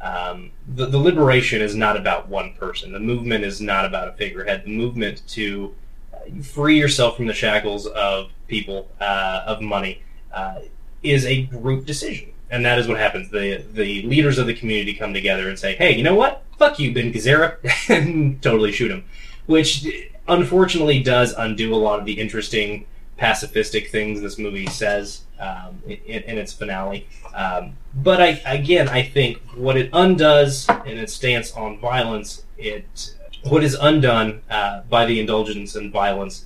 [0.01, 2.91] um, the, the liberation is not about one person.
[2.91, 4.65] The movement is not about a figurehead.
[4.65, 5.73] The movement to
[6.13, 10.59] uh, free yourself from the shackles of people, uh, of money, uh,
[11.01, 12.32] is a group decision.
[12.53, 13.31] And that is what happens.
[13.31, 16.43] The the leaders of the community come together and say, "Hey, you know what?
[16.59, 17.57] Fuck you, Ben Gazzara,"
[17.89, 19.05] and totally shoot him.
[19.47, 19.87] Which
[20.27, 22.85] unfortunately does undo a lot of the interesting
[23.19, 27.07] pacifistic things this movie says um, in, in its finale.
[27.33, 33.15] Um, but I, again, I think what it undoes in its stance on violence, it
[33.43, 36.45] what is undone uh, by the indulgence in violence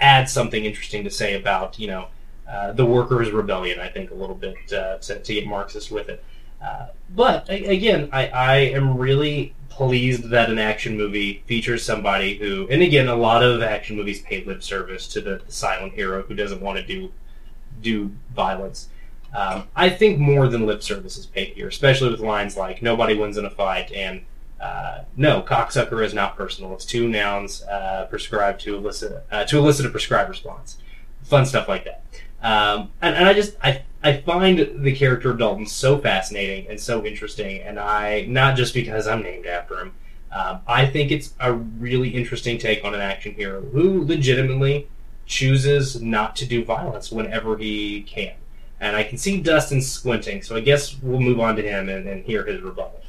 [0.00, 2.08] adds something interesting to say about you know
[2.48, 3.80] uh, the workers' rebellion.
[3.80, 6.22] I think a little bit uh, to, to get Marxist with it.
[6.62, 12.38] Uh, but a- again, I, I am really pleased that an action movie features somebody
[12.38, 16.22] who, and again, a lot of action movies pay lip service to the silent hero
[16.22, 17.12] who doesn't want to do
[17.82, 18.88] do violence.
[19.34, 23.14] Um, I think more than lip service is paid here, especially with lines like "nobody
[23.14, 24.22] wins in a fight" and
[24.60, 26.72] uh, "no, cocksucker is not personal.
[26.72, 30.78] It's two nouns uh, prescribed to elicit uh, to elicit a prescribed response."
[31.22, 32.02] Fun stuff like that.
[32.46, 36.78] Um, and, and I just I I find the character of Dalton so fascinating and
[36.78, 39.94] so interesting, and I not just because I'm named after him.
[40.30, 44.86] Um, I think it's a really interesting take on an action hero who legitimately
[45.24, 48.34] chooses not to do violence whenever he can.
[48.78, 52.06] And I can see Dustin squinting, so I guess we'll move on to him and,
[52.06, 53.00] and hear his rebuttal.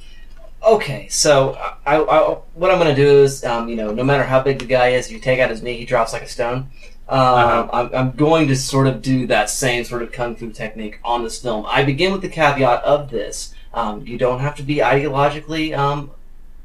[0.66, 1.54] Okay, so
[1.86, 4.60] I, I, what I'm going to do is, um, you know, no matter how big
[4.60, 6.72] the guy is, if you take out his knee, he drops like a stone.
[7.10, 7.70] Um, Uh-huh.
[7.74, 11.24] I'm, I'm going to sort of do that same sort of kung fu technique on
[11.24, 11.66] this film.
[11.68, 16.12] I begin with the caveat of this: um, you don't have to be ideologically um,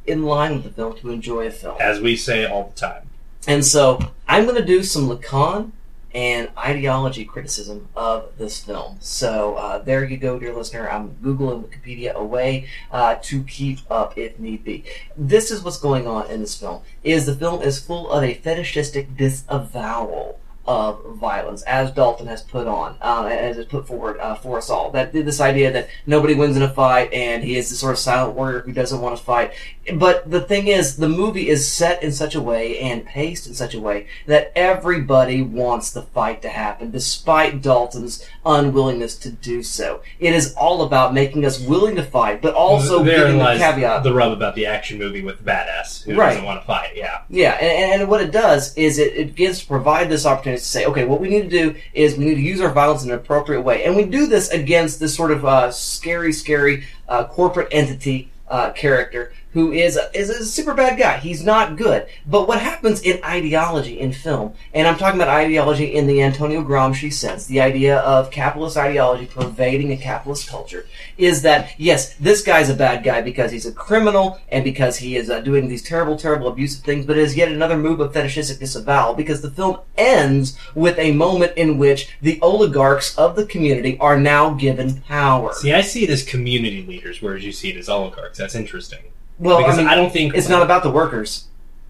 [0.04, 1.76] in line with the film to enjoy a film.
[1.80, 3.08] As we say all the time.
[3.46, 5.72] And so I'm going to do some Lacan
[6.14, 8.96] and ideology criticism of this film.
[9.00, 10.88] So uh, there you go, dear listener.
[10.88, 14.84] I'm Google and Wikipedia away uh, to keep up if need be.
[15.16, 16.82] This is what's going on in this film.
[17.02, 22.66] Is the film is full of a fetishistic disavowal of violence, as Dalton has put
[22.66, 24.90] on, uh, as has put forward uh, for us all.
[24.92, 27.98] That this idea that nobody wins in a fight, and he is the sort of
[27.98, 29.52] silent warrior who doesn't want to fight.
[29.96, 33.54] But the thing is, the movie is set in such a way and paced in
[33.54, 39.62] such a way that everybody wants the fight to happen, despite Dalton's unwillingness to do
[39.64, 40.00] so.
[40.20, 44.04] It is all about making us willing to fight, but also Therein giving the caveat.
[44.04, 46.30] the rub about the action movie with the badass who Right.
[46.30, 46.90] doesn't want to fight.
[46.94, 47.22] Yeah.
[47.28, 50.58] Yeah, and, and what it does is it, it begins to provide this opportunity to
[50.58, 53.10] say, okay, what we need to do is we need to use our violence in
[53.10, 53.84] an appropriate way.
[53.84, 58.70] And we do this against this sort of uh, scary, scary uh, corporate entity uh,
[58.72, 61.18] character who is is a super bad guy.
[61.18, 62.06] He's not good.
[62.26, 66.62] But what happens in ideology in film, and I'm talking about ideology in the Antonio
[66.62, 70.86] Gramsci sense, the idea of capitalist ideology pervading a capitalist culture,
[71.18, 75.16] is that yes, this guy's a bad guy because he's a criminal and because he
[75.16, 77.06] is uh, doing these terrible, terrible, abusive things.
[77.06, 81.12] But it is yet another move of fetishistic disavowal because the film ends with a
[81.12, 85.52] moment in which the oligarchs of the community are now given power.
[85.54, 88.38] See, I see it as community leaders, whereas you see it as oligarchs.
[88.38, 89.00] That's interesting.
[89.42, 91.48] Well, because I, mean, I don't think it's not about the workers;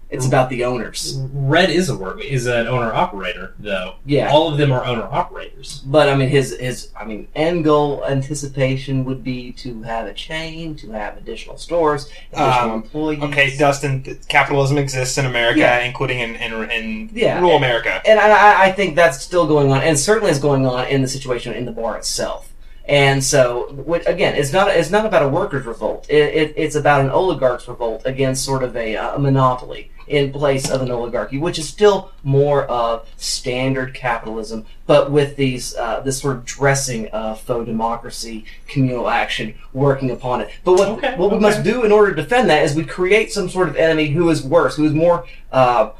[0.09, 1.17] it's about the owners.
[1.33, 3.95] Red is a work is an owner operator though.
[4.05, 4.29] Yeah.
[4.31, 5.81] all of them are owner operators.
[5.85, 10.13] But I mean, his his I mean, end goal anticipation would be to have a
[10.13, 13.23] chain, to have additional stores, additional Um, employees.
[13.23, 15.79] Okay, Dustin, th- capitalism exists in America, Yeah.
[15.79, 17.39] including in, in, in Yeah.
[17.39, 18.01] rural America.
[18.05, 21.07] and I, I think that's still going on, and certainly is going on in the
[21.07, 22.49] situation in the bar itself.
[22.85, 26.05] And so, again, it's not it's not about a workers' revolt.
[26.09, 30.69] It, it, it's about an oligarch's revolt against sort of a, uh, monopoly in place
[30.69, 36.19] of an oligarchy, which is still more of standard capitalism, but with these uh, this
[36.19, 40.49] sort of dressing of faux democracy, communal action working upon it.
[40.65, 43.31] But what Okay, what we must do in order to defend that is we create
[43.31, 45.91] some sort of enemy who is worse, who is more uh,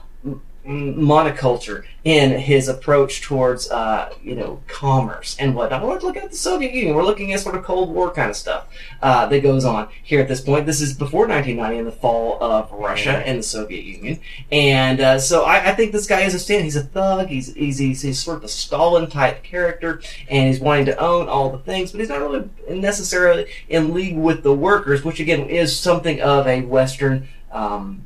[0.65, 5.83] monoculture in his approach towards uh, you know commerce and whatnot.
[5.83, 6.95] We're looking at the Soviet Union.
[6.95, 8.67] We're looking at sort of Cold War kind of stuff
[9.01, 10.65] uh, that goes on here at this point.
[10.65, 14.19] This is before 1990 and the fall of Russia and the Soviet Union,
[14.51, 16.63] and uh, so I, I think this guy is a stand.
[16.63, 17.27] He's a thug.
[17.27, 21.27] He's he's, he's he's sort of a Stalin type character, and he's wanting to own
[21.27, 25.49] all the things, but he's not really necessarily in league with the workers, which again
[25.49, 27.27] is something of a Western.
[27.51, 28.05] Um,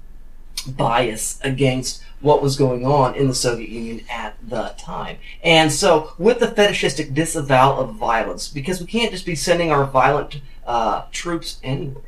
[0.67, 5.18] bias against what was going on in the Soviet Union at the time.
[5.43, 9.86] And so, with the fetishistic disavowal of violence, because we can't just be sending our
[9.86, 12.03] violent uh, troops anywhere.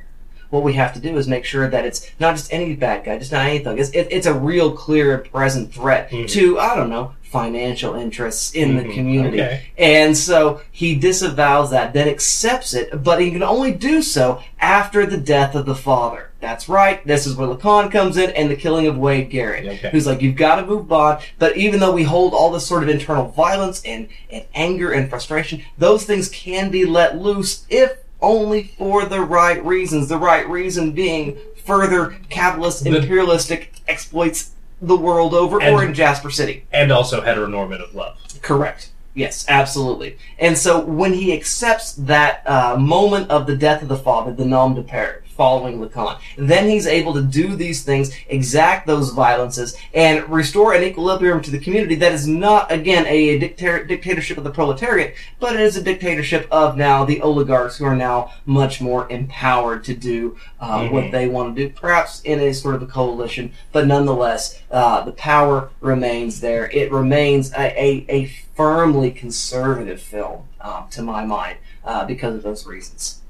[0.49, 3.19] What we have to do is make sure that it's not just any bad guy,
[3.19, 3.79] just not any thug.
[3.79, 6.27] It's, it, it's a real, clear, and present threat Mhm.
[6.29, 8.93] to, I don't know, financial interests in the Mhm.
[8.93, 9.41] community.
[9.41, 9.61] Okay.
[9.77, 15.05] And so he disavows that, then accepts it, but he can only do so after
[15.05, 16.29] the death of the father.
[16.41, 17.05] That's right.
[17.05, 19.67] This is where Lacan comes in and the killing of Wade Garrett.
[19.67, 19.89] Okay.
[19.91, 21.19] Who's like, you've got to move on.
[21.37, 25.09] But even though we hold all this sort of internal violence and, and anger and
[25.09, 30.07] frustration, those things can be let loose if only for the right reasons.
[30.07, 34.51] The right reason being further capitalist, The- imperialistic exploits
[34.81, 36.65] the world over or in Jasper City.
[36.71, 38.17] And also heteronormative love.
[38.41, 38.91] Correct.
[39.13, 40.17] Yes, absolutely.
[40.37, 44.45] And so when he accepts that uh, moment of the death of the father, the
[44.45, 46.19] nom de pere, following Lacan.
[46.37, 51.49] Then he's able to do these things, exact those violences, and restore an equilibrium to
[51.49, 55.77] the community that is not, again, a dicta- dictatorship of the proletariat, but it is
[55.77, 60.89] a dictatorship of now the oligarchs who are now much more empowered to do uh,
[60.89, 65.01] what they want to do, perhaps in a sort of a coalition, but nonetheless, uh,
[65.05, 66.69] the power remains there.
[66.71, 68.25] It remains a, a, a
[68.55, 73.21] firmly conservative film, uh, to my mind, uh, because of those reasons.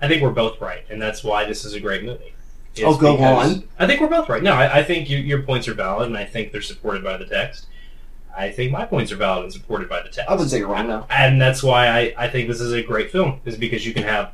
[0.00, 2.34] I think we're both right, and that's why this is a great movie.
[2.82, 3.64] Oh, go on.
[3.78, 4.42] I think we're both right.
[4.42, 7.16] No, I, I think you, your points are valid, and I think they're supported by
[7.16, 7.66] the text.
[8.36, 10.28] I think my points are valid and supported by the text.
[10.28, 11.06] I wouldn't say you're wrong, no.
[11.08, 14.02] and that's why I, I think this is a great film is because you can
[14.02, 14.32] have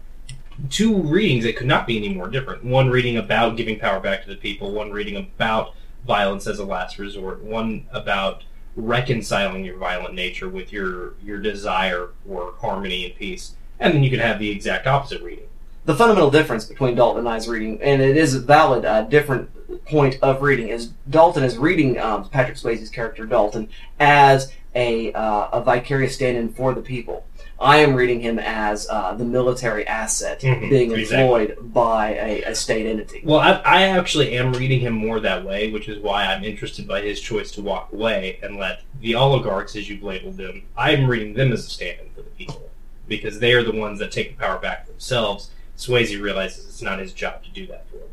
[0.69, 4.23] two readings that could not be any more different one reading about giving power back
[4.23, 5.75] to the people one reading about
[6.07, 8.45] violence as a last resort one about
[8.77, 14.11] reconciling your violent nature with your your desire for harmony and peace and then you
[14.11, 15.49] could have the exact opposite reading
[15.91, 19.51] the fundamental difference between Dalton and I's reading, and it is a valid uh, different
[19.87, 23.69] point of reading, is Dalton is reading um, Patrick Swayze's character Dalton
[23.99, 27.27] as a uh, a vicarious stand-in for the people.
[27.59, 31.19] I am reading him as uh, the military asset Mhm, being exactly.
[31.23, 33.21] employed by a, a state entity.
[33.25, 36.87] Well, I, I actually am reading him more that way, which is why I'm interested
[36.87, 41.07] by his choice to walk away and let the oligarchs, as you've labeled them, I'm
[41.07, 42.71] reading them as a stand-in for the people
[43.09, 45.51] because they are the ones that take the power back themselves.
[45.81, 48.09] Swayze realizes it's not his job to do that for them.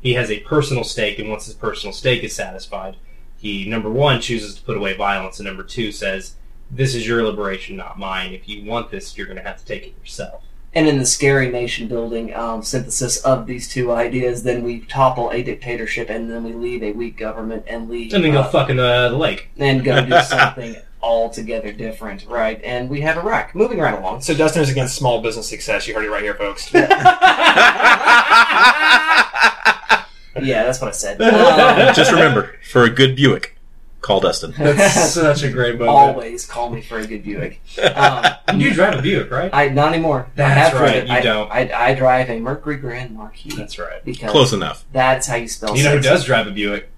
[0.00, 2.96] He has a personal stake, and once his personal stake is satisfied,
[3.38, 6.34] he number one chooses to put away violence, and number two says,
[6.70, 8.32] "This is your liberation, not mine.
[8.32, 10.42] If you want this, you're going to have to take it yourself."
[10.74, 15.30] And in the scary nation building um, synthesis of these two ideas, then we topple
[15.30, 18.50] a dictatorship, and then we leave a weak government and leave And then go uh,
[18.50, 19.50] fuck in the, the lake.
[19.56, 20.74] and go do something
[21.04, 22.60] altogether different, right?
[22.64, 23.54] And we have Iraq.
[23.54, 24.22] Moving right along.
[24.22, 25.86] So Dustin is against small business success.
[25.86, 26.72] You heard it right here, folks.
[26.72, 26.86] Yeah,
[30.64, 31.20] that's what I said.
[31.20, 31.30] Um,
[31.94, 33.56] Just remember, for a good Buick,
[34.00, 34.52] call Dustin.
[34.58, 35.90] That's such a great moment.
[35.90, 37.60] always call me for a good Buick.
[37.94, 38.24] Um,
[38.58, 39.50] You do drive a Buick, right?
[39.54, 40.26] I not anymore.
[40.32, 41.50] I That's have right, you I, don't.
[41.50, 44.04] I, I drive a Mercury Grand Marquis That's right.
[44.04, 44.84] because Close enough.
[44.92, 45.76] that's how you spell.
[45.76, 46.90] You know who does drive a Buick?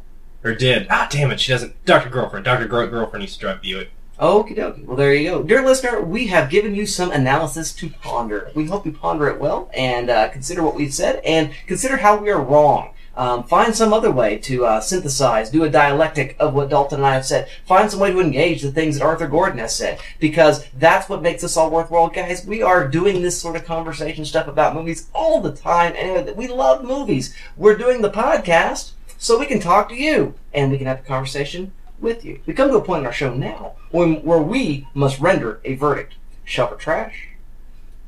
[0.45, 0.87] Or did?
[0.91, 1.85] Ah, damn it, she doesn't.
[1.87, 2.09] Dr.
[2.09, 2.45] Girlfriend.
[2.45, 2.67] Dr.
[2.69, 3.91] Gr- Girlfriend used to drive a Buick.
[4.19, 4.87] Okie dokie.
[4.87, 5.43] Well, there you go.
[5.43, 8.51] Dear listener, we have given you some analysis to ponder.
[8.55, 12.17] We hope you ponder it well and uh, consider what we've said and consider how
[12.17, 12.95] we are wrong.
[13.15, 17.07] Um, find some other way to uh, synthesize, do a dialectic of what Dalton and
[17.07, 17.49] I have said.
[17.67, 21.21] Find some way to engage the things that Arthur Gordon has said because that's what
[21.21, 22.47] makes this all worthwhile, guys.
[22.47, 26.49] We are doing this sort of conversation stuff about movies all the time, and we
[26.49, 27.35] love movies.
[27.57, 31.03] We're doing the podcast so we can talk to you and we can have a
[31.03, 32.41] conversation with you.
[32.47, 35.75] We come to a point in our show now when, where we must render a
[35.75, 36.15] verdict.
[36.45, 37.29] Shelf or trash,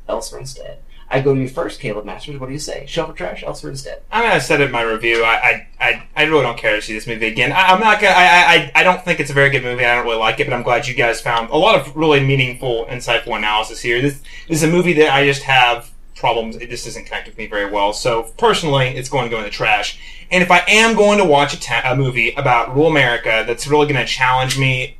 [0.09, 0.79] elsewhere instead.
[1.11, 2.39] I go to you first, Caleb Masters.
[2.39, 2.85] What do you say?
[2.87, 4.03] Shelf or trash, elsewhere instead.
[4.13, 5.25] I mean, I said in my review.
[5.25, 7.51] I, I, I, really don't care to see this movie again.
[7.51, 8.15] I, I'm not gonna.
[8.15, 9.85] I, I- I don't think it's a very good movie.
[9.85, 12.21] I don't really like it, but I'm glad you guys found a lot of really
[12.21, 14.03] meaningful, insightful analysis here.
[14.03, 16.57] This, this is a movie that I just have problems.
[16.57, 17.93] It just doesn't connect with me very well.
[17.93, 19.99] So personally, it's going to go in the trash.
[20.31, 23.67] And if I am going to watch a, ta- a movie about rural America that's
[23.67, 24.99] really going to challenge me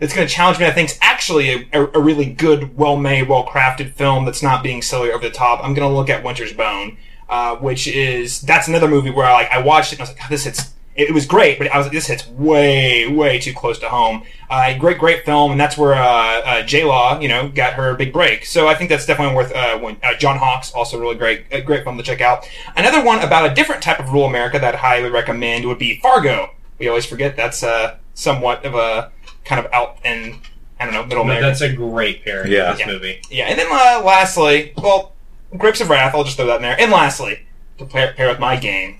[0.00, 0.66] that's going to challenge me.
[0.66, 5.12] I think is actually a, a, really good, well-made, well-crafted film that's not being silly
[5.12, 5.62] over the top.
[5.62, 6.96] I'm going to look at Winter's Bone,
[7.28, 10.10] uh, which is that's another movie where I like I watched it and I was
[10.10, 10.72] like, God, this hits.
[10.96, 13.88] It, it was great, but I was like, this hits way, way too close to
[13.88, 14.24] home.
[14.50, 16.02] Uh, great, great film, and that's where uh,
[16.40, 18.44] uh, J Law, you know, got her big break.
[18.44, 19.54] So I think that's definitely worth.
[19.54, 22.48] Uh, when, uh, John Hawkes, also really great, a great film to check out.
[22.76, 26.00] Another one about a different type of rural America that I highly recommend would be
[26.00, 26.50] Fargo.
[26.78, 29.12] We always forget that's uh, somewhat of a
[29.44, 30.40] kind of out in
[30.80, 31.46] I don't know middle But America.
[31.46, 32.70] that's a great pairing Yeah.
[32.72, 32.86] this Yeah.
[32.86, 33.20] movie.
[33.30, 35.12] Yeah, and then uh, lastly, well,
[35.56, 36.14] Grapes of Wrath.
[36.14, 36.76] I'll just throw that in there.
[36.80, 37.46] And lastly,
[37.78, 38.99] to pair, pair with my game,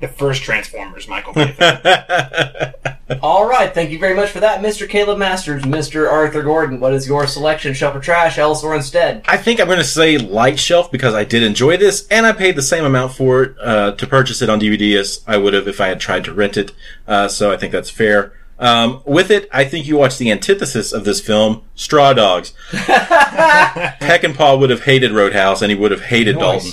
[0.00, 1.32] the first Transformers, Michael.
[1.32, 1.54] Bay.
[3.22, 4.88] All right, thank you very much for that, Mr.
[4.88, 6.10] Caleb Masters, Mr.
[6.10, 6.80] Arthur Gordon.
[6.80, 7.74] What is your selection?
[7.74, 9.22] Shelf or trash, elsewhere instead.
[9.26, 12.32] I think I'm going to say light shelf because I did enjoy this, and I
[12.32, 15.54] paid the same amount for it uh, to purchase it on DVD as I would
[15.54, 16.72] have if I had tried to rent it.
[17.06, 18.32] Uh, so I think that's fair.
[18.58, 22.54] Um, with it, I think you watch the antithesis of this film, Straw Dogs.
[22.70, 26.70] Peckinpah would have hated Roadhouse, and he would have hated Dalton.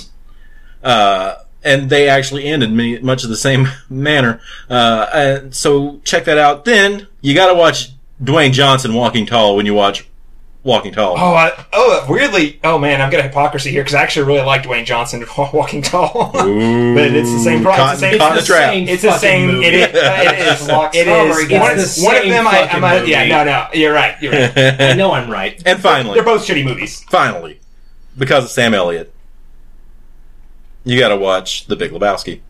[0.82, 4.40] Uh, and they actually ended many, much of the same manner.
[4.70, 6.64] Uh, and so check that out.
[6.64, 7.90] Then you got to watch
[8.22, 10.06] Dwayne Johnson Walking Tall when you watch
[10.64, 11.16] Walking Tall.
[11.18, 14.46] oh, I, oh, weirdly, oh man, I've got a hypocrisy here because I actually really
[14.46, 16.94] like Dwayne Johnson Walking Tall, Ooh.
[16.94, 17.90] but it's the same problem.
[17.90, 18.18] It's the same.
[18.18, 18.92] Caught in a.
[18.92, 19.46] It's the same.
[19.50, 19.66] movie.
[19.66, 19.88] It is.
[19.92, 20.68] It is.
[20.68, 21.48] Lock It Strawberry is.
[21.48, 21.60] Guy.
[21.60, 22.46] One, the one of them.
[22.46, 22.80] I, I'm.
[22.80, 23.26] fucking A, yeah.
[23.26, 23.44] No.
[23.44, 23.66] No.
[23.74, 24.14] You're right.
[24.22, 24.52] You're right.
[24.80, 25.60] I know I'm right.
[25.66, 27.02] and finally, They're both shitty movies.
[27.10, 27.58] finally,
[28.16, 29.11] because of Sam Elliott.
[30.84, 32.40] You got to watch The Big Lebowski.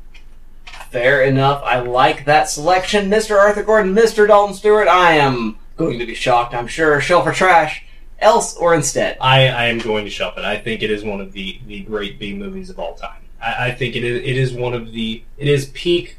[0.90, 1.62] Fair enough.
[1.64, 3.10] I like that selection.
[3.10, 3.38] Mr.
[3.38, 4.26] Arthur Gordon, Mr.
[4.26, 7.00] Dalton Stewart, I am going to be shocked, I'm sure.
[7.00, 7.84] Shelf or trash,
[8.18, 9.16] else or instead.
[9.20, 10.44] I, I am going to shelf it.
[10.44, 13.22] I think it is one of the, the great B movies of all time.
[13.42, 16.16] I, I think it is it is one of the it is peak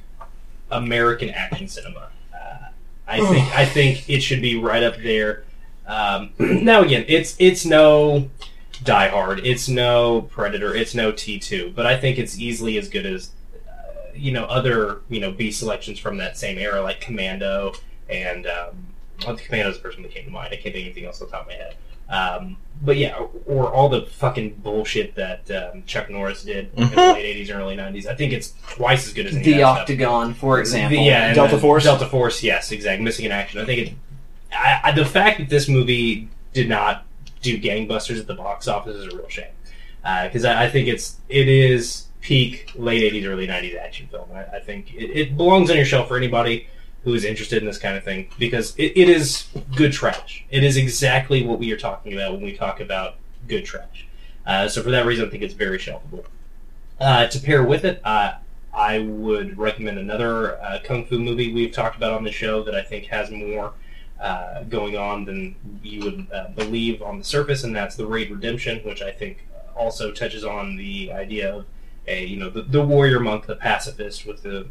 [0.70, 2.10] American action cinema.
[2.34, 2.68] Uh,
[3.08, 5.46] I think I think it should be right up there.
[5.88, 8.30] Um, now again, it's it's no
[8.84, 12.90] Die Hard, it's no Predator, it's no T two, but I think it's easily as
[12.90, 13.32] good as
[13.68, 13.72] uh,
[14.14, 17.74] you know other you know B selections from that same era like Commando
[18.10, 18.88] and um,
[19.26, 20.48] well, Commando's the first one that came to mind.
[20.54, 21.76] I can't think of anything else off the top of my head.
[22.10, 26.96] Um, but yeah, or all the fucking bullshit that um, Chuck Norris did in the
[26.96, 28.08] late '80s and early '90s.
[28.08, 29.80] I think it's twice as good as any The of that stuff.
[29.82, 30.98] Octagon, for example.
[30.98, 31.86] The- yeah, Delta Force?
[31.86, 33.04] Delta Force, yes, exactly.
[33.04, 33.62] Missing in action.
[33.62, 33.94] I think it.
[34.52, 37.03] I, I, the fact that this movie did not
[37.44, 39.54] do gangbusters at the box office is a real shame,
[40.02, 44.28] because I, I think it's it is peak late '80s, early '90s action film.
[44.34, 46.68] I, I think it, it belongs on your shelf for anybody
[47.04, 50.46] who is interested in this kind of thing because it, it is good trash.
[50.50, 53.16] It is exactly what we are talking about when we talk about
[53.48, 54.08] good trash.
[54.46, 56.26] Uh, so for that reason, I think it's very shelfable.
[57.00, 58.36] Uh, to pair with it, uh,
[58.74, 62.74] I would recommend another uh, kung fu movie we've talked about on the show that
[62.74, 63.74] I think has more
[64.24, 68.32] uh, going on than you would uh, believe on the surface, and that's The Raid
[68.32, 69.46] Redemption, which I think
[69.76, 71.66] also touches on the idea of
[72.08, 74.68] a you know the, the warrior monk, the pacifist with the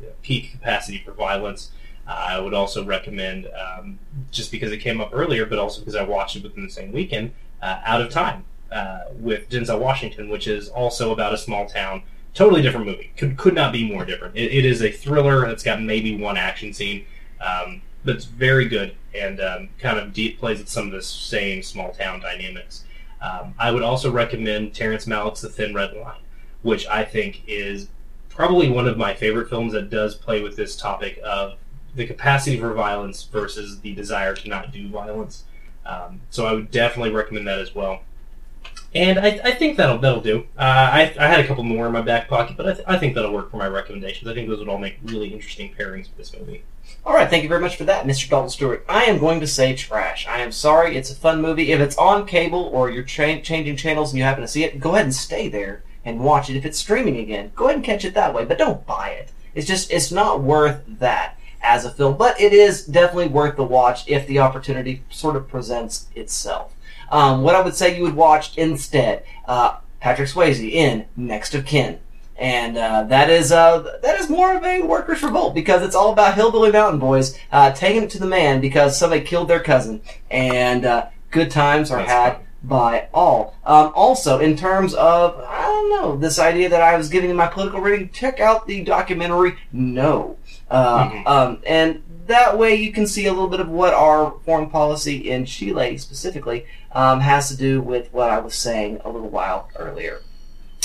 [0.00, 1.72] you know, peak capacity for violence.
[2.06, 3.98] Uh, I would also recommend, um,
[4.30, 6.92] just because it came up earlier, but also because I watched it within the same
[6.92, 11.66] weekend, uh, Out of Time uh, with Denzel Washington, which is also about a small
[11.66, 12.02] town.
[12.34, 13.12] Totally different movie.
[13.16, 14.36] Could could not be more different.
[14.36, 15.44] It, it is a thriller.
[15.46, 17.04] It's got maybe one action scene,
[17.40, 21.02] um, but it's very good and um, kind of deep plays with some of the
[21.02, 22.84] same small town dynamics.
[23.20, 26.20] Um, I would also recommend Terrence Malick's The Thin Red Line,
[26.62, 27.88] which I think is
[28.28, 31.58] probably one of my favorite films that does play with this topic of
[31.94, 35.44] the capacity for violence versus the desire to not do violence.
[35.84, 38.00] Um, so I would definitely recommend that as well.
[38.94, 40.46] And I, I think that'll that'll do.
[40.56, 42.98] Uh, I, I had a couple more in my back pocket, but I, th- I
[42.98, 44.28] think that'll work for my recommendations.
[44.28, 46.62] I think those would all make really interesting pairings with this movie.
[47.04, 48.28] All right, thank you very much for that, Mr.
[48.28, 48.84] Dalton Stewart.
[48.88, 50.26] I am going to say trash.
[50.28, 51.72] I am sorry, it's a fun movie.
[51.72, 54.78] If it's on cable or you're cha- changing channels and you happen to see it,
[54.78, 56.56] go ahead and stay there and watch it.
[56.56, 59.30] If it's streaming again, go ahead and catch it that way, but don't buy it.
[59.54, 63.64] It's just, it's not worth that as a film, but it is definitely worth the
[63.64, 66.74] watch if the opportunity sort of presents itself.
[67.12, 71.64] Um, what I would say you would watch instead, uh, Patrick Swayze in Next of
[71.66, 72.00] Kin.
[72.38, 76.12] And uh, that is uh, that is more of a workers' revolt because it's all
[76.12, 80.00] about hillbilly mountain boys uh, taking it to the man because somebody killed their cousin,
[80.30, 82.42] and uh, good times are That's had fun.
[82.64, 83.54] by all.
[83.64, 87.36] Um, also, in terms of I don't know this idea that I was giving in
[87.36, 90.36] my political reading, check out the documentary No,
[90.70, 91.26] uh, Mhm.
[91.28, 95.30] um, and that way you can see a little bit of what our foreign policy
[95.30, 99.68] in Chile specifically um, has to do with what I was saying a little while
[99.76, 100.20] earlier.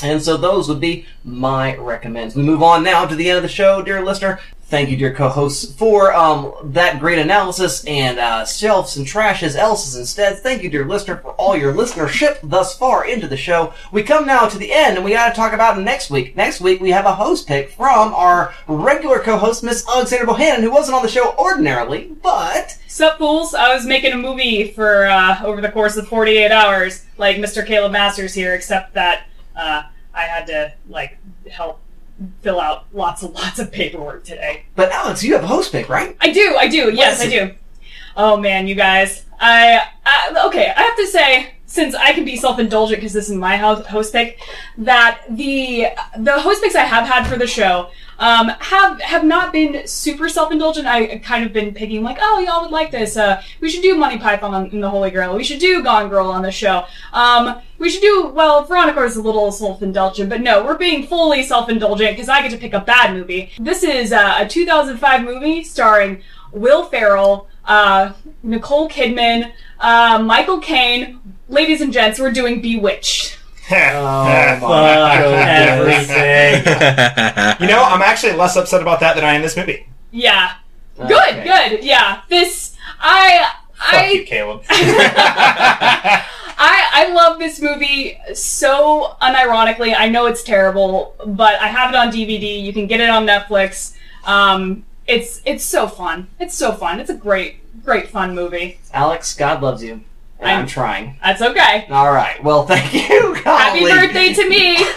[0.04, 2.36] And so those would be my recommends.
[2.36, 4.40] We move on now to the end of the show, dear listener.
[4.70, 9.96] Thank you, dear co-hosts, for um, that great analysis and uh, shelves and trashes, else's
[9.96, 10.40] instead.
[10.40, 13.74] Thank you, dear listener, for all your listenership thus far into the show.
[13.94, 16.36] We come now to the end, and we got to talk about next week.
[16.36, 20.72] Next week, we have a host pick from our regular co-host, Miss Alexandra Bohannon, who
[20.72, 23.54] wasn't on the show ordinarily, but Sup, fools?
[23.54, 27.66] I was making a movie for uh, over the course of 48 hours, like Mr.
[27.66, 31.80] Caleb Masters here, except that uh, I had to like help
[32.42, 34.64] fill out lots and lots of paperwork today.
[34.76, 36.16] but Alex, you have a host pick, right?
[36.20, 37.52] I do, I do, yes, I do.
[38.16, 41.54] Oh man, you guys, I, I okay, I have to say.
[41.70, 44.40] Since I can be self-indulgent because this is my host pick,
[44.78, 45.88] that the
[46.18, 47.90] the host picks I have had for the show
[48.20, 50.88] um, have have not been super self-indulgent.
[50.88, 53.18] I kind of been picking like, oh, y'all would like this.
[53.18, 55.36] Uh, we should do Monty Python on, in the Holy Grail.
[55.36, 56.86] We should do Gone Girl on the show.
[57.14, 58.64] Um, we should do well.
[58.64, 62.58] Veronica is a little self-indulgent, but no, we're being fully self-indulgent because I get to
[62.58, 63.52] pick a bad movie.
[63.60, 71.20] This is uh, a 2005 movie starring Will Ferrell, uh, Nicole Kidman, uh, Michael Caine.
[71.50, 73.38] Ladies and gents, we're doing Bewitched.
[73.70, 73.76] Oh,
[74.62, 76.64] Fuck everything.
[77.60, 79.88] You know, I'm actually less upset about that than I am this movie.
[80.12, 80.54] Yeah,
[81.00, 81.08] Okay.
[81.10, 81.84] good, good.
[81.84, 84.64] Yeah, this I Fuck you, Caleb.
[84.70, 86.24] I
[86.60, 89.94] I love this movie so unironically.
[89.96, 92.62] I know it's terrible, but I have it on DVD.
[92.64, 93.96] You can get it on Netflix.
[94.26, 96.28] Um, it's it's so fun.
[96.40, 97.00] It's so fun.
[97.00, 98.80] It's a great great fun movie.
[98.94, 100.02] Alex, God loves you.
[100.40, 101.18] And I'm, I'm- trying.
[101.24, 101.88] That's okay.
[101.90, 102.44] All right.
[102.44, 103.34] Well, thank you.
[103.44, 104.78] Happy birthday to me.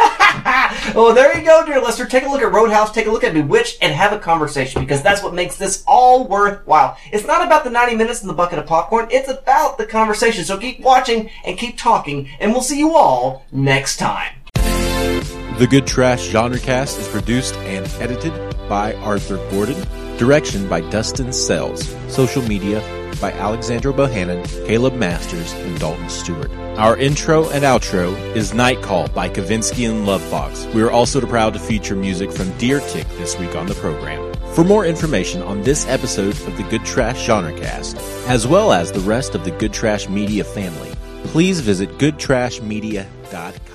[0.95, 2.07] Well, there you go, dear listener.
[2.07, 5.03] Take a look at Roadhouse, take a look at Bewitched, and have a conversation because
[5.03, 6.97] that's what makes this all worthwhile.
[7.13, 10.45] It's not about the 90 minutes and the bucket of popcorn, it's about the conversation.
[10.45, 14.35] So keep watching and keep talking, and we'll see you all next time.
[14.55, 18.33] The Good Trash Genrecast is produced and edited
[18.69, 19.81] by Arthur Gordon.
[20.17, 21.89] Direction by Dustin Sells.
[22.09, 22.81] Social media
[23.21, 26.51] by Alexandra Bohannon, Caleb Masters, and Dalton Stewart.
[26.79, 30.73] Our intro and outro is Night Call by Kavinsky and Lovefoxxx.
[30.73, 34.33] We are also proud to feature music from Deer Tick this week on the program.
[34.55, 37.97] For more information on this episode of the Good Trash Genrecast,
[38.29, 40.91] as well as the rest of the Good Trash Media family,
[41.25, 43.70] please visit goodtrashmedia.com.